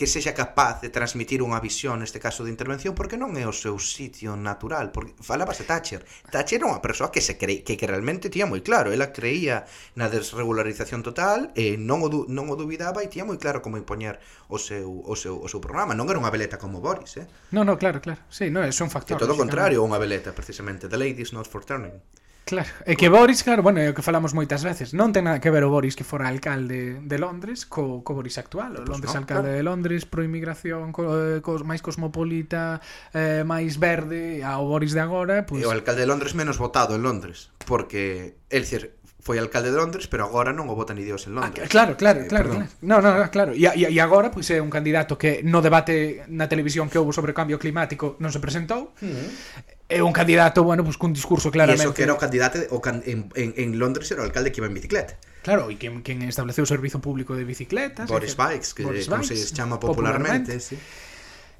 [0.01, 3.53] que sexa capaz de transmitir unha visión neste caso de intervención porque non é o
[3.53, 6.09] seu sitio natural porque falabas de Thatcher.
[6.32, 7.61] Thatcher era unha persoa que se cre...
[7.61, 8.96] que, que realmente tía moi claro.
[8.96, 9.68] Ela creía
[10.01, 12.24] na desregularización total e non o, du...
[12.32, 14.16] non o dubidaba e tía moi claro como impoñer
[14.48, 15.92] o seu, o seu, o seu programa.
[15.92, 17.28] Non era unha veleta como Boris eh?
[17.53, 18.24] non, non, claro, claro.
[18.32, 21.44] Sí, no, é un factor que todo o contrario, unha veleta precisamente The Ladies Not
[21.44, 22.01] For Turning.
[22.51, 25.38] Claro, e que Boris, claro, bueno, é o que falamos moitas veces, non ten nada
[25.38, 28.90] que ver o Boris que fora alcalde de Londres co, co Boris actual, o pues
[28.90, 29.59] Londres no, alcalde claro.
[29.59, 32.82] de Londres pro inmigración, co, co, máis cosmopolita,
[33.14, 35.62] eh, máis verde, ao Boris de agora, pois...
[35.62, 35.62] Pues...
[35.62, 39.78] E o alcalde de Londres menos votado en Londres, porque el dicir, foi alcalde de
[39.78, 41.68] Londres, pero agora non o votan ni Dios en ah, Londres.
[41.68, 42.51] Ah, claro, claro, claro.
[42.51, 42.82] Eh, claro.
[42.82, 43.55] No, no, claro.
[43.55, 47.14] E, e, e agora pois é un candidato que no debate na televisión que houve
[47.14, 48.90] sobre cambio climático non se presentou.
[48.98, 51.82] Mm -hmm é un candidato, bueno, pues cun discurso claramente...
[51.82, 54.55] E iso que era o candidato o can, en, en, en Londres era o alcalde
[54.55, 55.18] que iba en bicicleta.
[55.43, 58.07] Claro, e quen, quen estableceu o servizo público de bicicletas...
[58.07, 60.61] Boris Bikes, que Boris Bikes, como se chama popularmente, popularmente.
[60.62, 60.78] sí.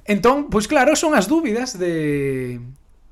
[0.05, 2.57] Entón, pois pues claro, son as dúbidas de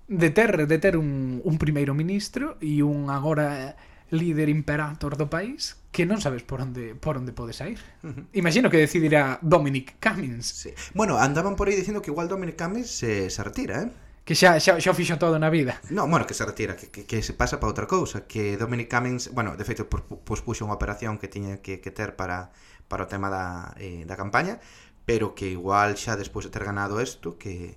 [0.09, 3.77] de ter de ter un, un primeiro ministro e un agora
[4.09, 7.77] líder imperator do país que non sabes por onde por onde podes sair.
[8.01, 8.23] Uh -huh.
[8.33, 10.49] Imagino que decidirá Dominic Cummings.
[10.49, 10.73] Sí.
[10.97, 13.89] Bueno, andaban por aí dicindo que igual Dominic Cummings eh, se retira, eh?
[14.29, 15.81] que xa, xa, xa o fixo todo na vida.
[15.89, 18.85] Non, bueno, que se retira, que, que, que se pasa para outra cousa, que Dominic
[18.85, 22.53] Cummings, bueno, de feito, pospuxo unha operación que tiña que, que ter para,
[22.85, 24.61] para o tema da, eh, da campaña,
[25.01, 27.73] pero que igual xa despois de ter ganado isto, que,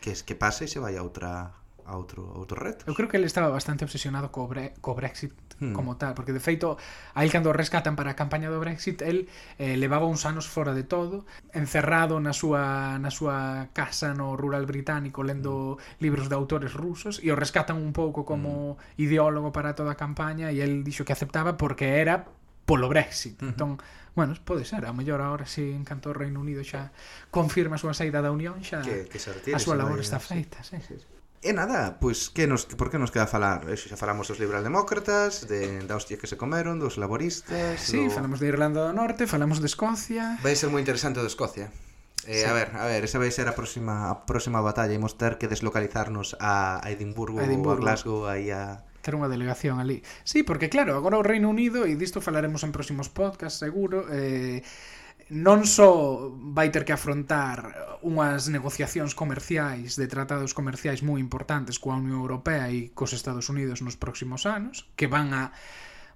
[0.00, 2.84] que es que pase e se vai a outra a outro, a outro reto.
[2.88, 5.72] Eu creo que ele estaba bastante obsesionado co, bre, co Brexit hmm.
[5.72, 6.76] como tal, porque de feito,
[7.14, 9.28] aí cando rescatan para a campaña do Brexit, el
[9.58, 14.66] eh, levaba uns anos fora de todo, encerrado na súa na súa casa no rural
[14.66, 16.02] británico lendo hmm.
[16.02, 19.02] libros de autores rusos e o rescatan un pouco como hmm.
[19.02, 22.28] ideólogo para toda a campaña e el dixo que aceptaba porque era
[22.70, 23.42] polo Brexit.
[23.42, 23.48] Uh -huh.
[23.50, 23.70] Entón,
[24.14, 26.90] bueno, pode ser, a mellor agora si en canto o Reino Unido xa
[27.30, 29.18] confirma a súa saída da Unión, xa que, que
[29.54, 30.78] a súa labor está feita, sí.
[30.82, 30.98] sí.
[30.98, 31.19] sí.
[31.40, 33.64] E nada, pois que nos por que nos queda falar?
[33.72, 38.12] Eso xa falamos dos liberaldemócratas, de da hostia que se comeron, dos laboristas, Sí, do...
[38.12, 40.36] falamos de Irlanda do Norte, falamos de Escocia.
[40.44, 41.72] Vai ser moi interesante o de Escocia.
[42.28, 42.44] Eh, sí.
[42.44, 45.48] a ver, a ver, esa vai ser a próxima a próxima batalla, imos ter que
[45.48, 47.88] deslocalizarnos a, a Edimburgo, a Edimburgo.
[47.88, 50.04] a Glasgow, aí a ter unha delegación ali.
[50.28, 54.60] Sí, porque claro, agora o Reino Unido e disto falaremos en próximos podcast, seguro, eh
[55.30, 61.96] non só vai ter que afrontar unhas negociacións comerciais de tratados comerciais moi importantes coa
[61.96, 65.54] Unión Europea e cos Estados Unidos nos próximos anos, que van a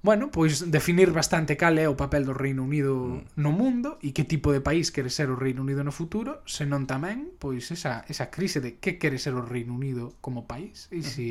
[0.05, 3.41] bueno, pois definir bastante cal é o papel do Reino Unido mm.
[3.41, 6.85] no mundo e que tipo de país quere ser o Reino Unido no futuro, senón
[6.85, 10.93] tamén pois esa, esa crise de que quere ser o Reino Unido como país.
[10.93, 11.31] E se si,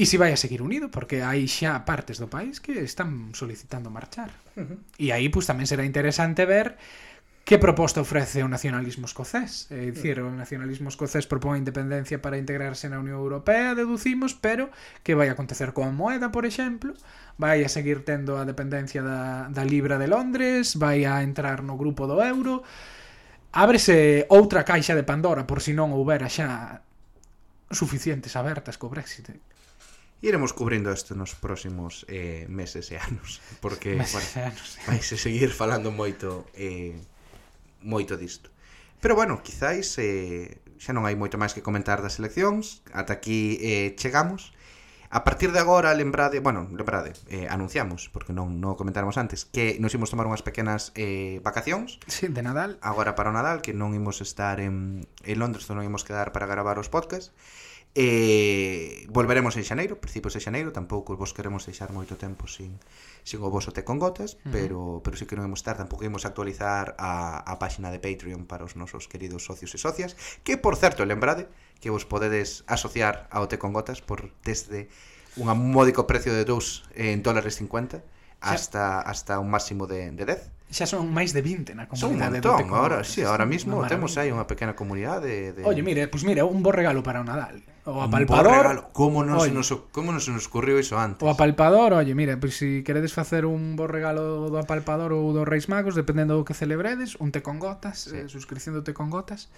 [0.00, 3.92] E se vai a seguir unido, porque hai xa partes do país que están solicitando
[3.92, 4.32] marchar.
[4.56, 4.78] Uh -huh.
[4.96, 6.80] E aí pues, tamén será interesante ver
[7.44, 9.68] que proposta ofrece o nacionalismo escocés.
[9.68, 10.32] É dicir, uh -huh.
[10.32, 14.72] o nacionalismo escocés propón a independencia para integrarse na Unión Europea, deducimos, pero
[15.04, 16.96] que vai acontecer coa moeda, por exemplo?
[17.36, 20.80] Vai a seguir tendo a dependencia da, da Libra de Londres?
[20.80, 22.64] Vai a entrar no grupo do euro?
[23.52, 26.80] Ábrese outra caixa de Pandora por si non houbera xa
[27.68, 29.28] suficientes abertas co Brexit
[30.20, 34.78] iremos cubrindo isto nos próximos eh, meses e anos porque meses vai, anos.
[35.04, 36.96] seguir falando moito eh,
[37.80, 38.52] moito disto
[39.00, 43.56] pero bueno, quizáis eh, xa non hai moito máis que comentar das eleccións ata aquí
[43.64, 44.52] eh, chegamos
[45.12, 49.74] A partir de agora, lembrade, bueno, lembrade, eh, anunciamos, porque non, non comentáramos antes, que
[49.82, 51.98] nos imos tomar unhas pequenas eh, vacacións.
[52.06, 52.78] Sí, de Nadal.
[52.78, 56.46] Agora para o Nadal, que non imos estar en, en Londres, non imos quedar para
[56.46, 57.34] gravar os podcasts.
[57.90, 62.78] E volveremos en xaneiro, principios de xaneiro, tampouco vos queremos deixar moito tempo sin,
[63.26, 64.52] sin o voso te con gotas, uh -huh.
[64.54, 67.98] pero pero si sí que non imos estar, tampouco imos actualizar a, a páxina de
[67.98, 70.14] Patreon para os nosos queridos socios e socias,
[70.46, 71.50] que por certo, lembrade
[71.82, 74.86] que vos podedes asociar ao te con gotas por desde
[75.34, 78.02] un módico precio de 2 eh, en dólares 50
[78.40, 82.14] hasta, hasta un máximo de, de 10 xa son máis de 20 na comunidade son
[82.14, 85.66] un montón, agora, si, sí, ahora mismo temos aí unha pequena comunidade de.
[85.66, 87.66] Oye, mire, pois pues mira, un bo regalo para o Nadal.
[87.88, 91.26] O apalpador como non se nos, como non se nos ocurriu iso antes?
[91.26, 95.10] O apalpador, oye, mire, pois pues, se si queredes facer un bo regalo do apalpador
[95.10, 98.14] ou dos Reis Magos dependendo do que celebredes, un té con gotas sí.
[98.14, 99.50] eh, suscripción do té con gotas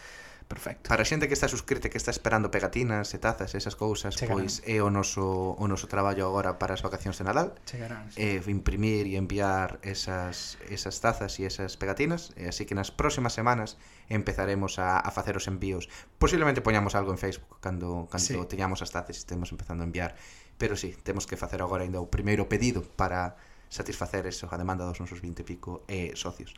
[0.52, 0.84] Perfecto.
[0.92, 4.44] Para a xente que está suscrita, que está esperando pegatinas e tazas, esas cousas, Chegarán.
[4.44, 7.56] pois é o noso o noso traballo agora para as vacacións de Nadal.
[7.64, 8.12] Chegarán.
[8.12, 8.20] Sí.
[8.20, 13.32] Eh, imprimir e enviar esas esas tazas e esas pegatinas, E así que nas próximas
[13.32, 13.80] semanas
[14.12, 15.88] empezaremos a, a facer os envíos.
[16.20, 18.36] Posiblemente poñamos algo en Facebook cando cando sí.
[18.44, 20.12] teñamos as tazas e estemos empezando a enviar,
[20.60, 23.40] pero sí, temos que facer agora ainda o primeiro pedido para
[23.72, 26.52] satisfacer eso, a demanda dos nosos 20 e pico eh, socios.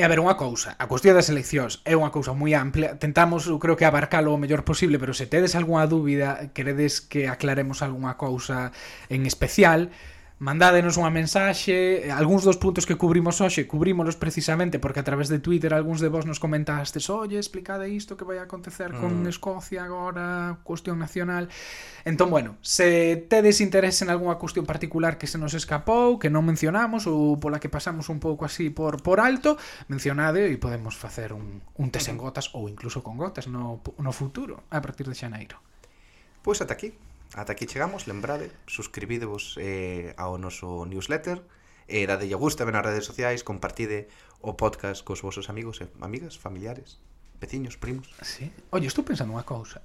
[0.00, 3.44] E a ver, unha cousa, a cuestión das eleccións é unha cousa moi amplia, tentamos,
[3.44, 7.84] eu creo que abarcalo o mellor posible, pero se tedes algunha dúbida, queredes que aclaremos
[7.84, 8.72] algunha cousa
[9.12, 9.92] en especial,
[10.40, 15.36] mandádenos unha mensaxe, algúns dos puntos que cubrimos hoxe, cubrímolos precisamente porque a través de
[15.36, 19.28] Twitter algúns de vos nos comentastes, "Oye, explicade isto que vai a acontecer con mm.
[19.28, 21.52] Escocia agora, cuestión nacional".
[22.08, 26.48] Entón, bueno, se tedes interés en algunha cuestión particular que se nos escapou, que non
[26.48, 29.60] mencionamos ou pola que pasamos un pouco así por por alto,
[29.92, 34.12] mencionade e podemos facer un un test en gotas ou incluso con gotas no no
[34.16, 35.60] futuro a partir de xaneiro.
[36.40, 37.09] Pois ata aquí.
[37.34, 41.46] Ata aquí chegamos, lembrade, suscribidevos eh, ao noso newsletter,
[41.86, 44.10] eh, dadelle gusta ben nas redes sociais, compartide
[44.42, 46.98] o podcast cos vosos amigos e eh, amigas, familiares,
[47.38, 48.10] veciños, primos.
[48.26, 48.50] Sí.
[48.74, 49.78] Oye, estou pensando unha cousa.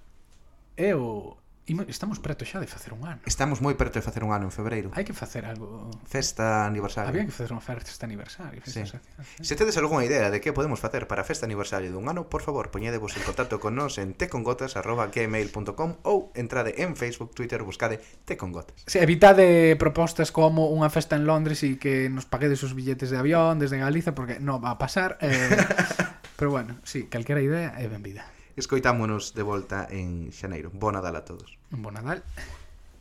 [0.74, 3.26] É o Estamos preto xa de facer un ano.
[3.26, 4.94] Estamos moi preto de facer un ano en febreiro.
[4.94, 5.90] Hai que facer algo...
[6.06, 7.10] Festa aniversario.
[7.10, 8.62] Había que facer unha festa aniversario.
[8.62, 9.42] Festa sí.
[9.42, 12.46] Se tedes algunha idea de que podemos facer para a festa aniversario dun ano, por
[12.46, 17.98] favor, poñedevos en contacto con nós en tecongotas.gmail.com ou entrade en Facebook, Twitter, buscade
[18.30, 18.86] tecongotas.
[18.86, 23.18] Se evitade propostas como unha festa en Londres e que nos paguedes os billetes de
[23.18, 25.18] avión desde Galiza, porque non va a pasar.
[25.18, 25.34] Eh...
[26.38, 28.28] Pero bueno, sí, calquera idea é benvida.
[28.56, 30.72] Escoitámonos de volta en xaneiro.
[30.72, 31.60] Bo Nadal a todos.
[31.72, 32.24] Bo Nadal.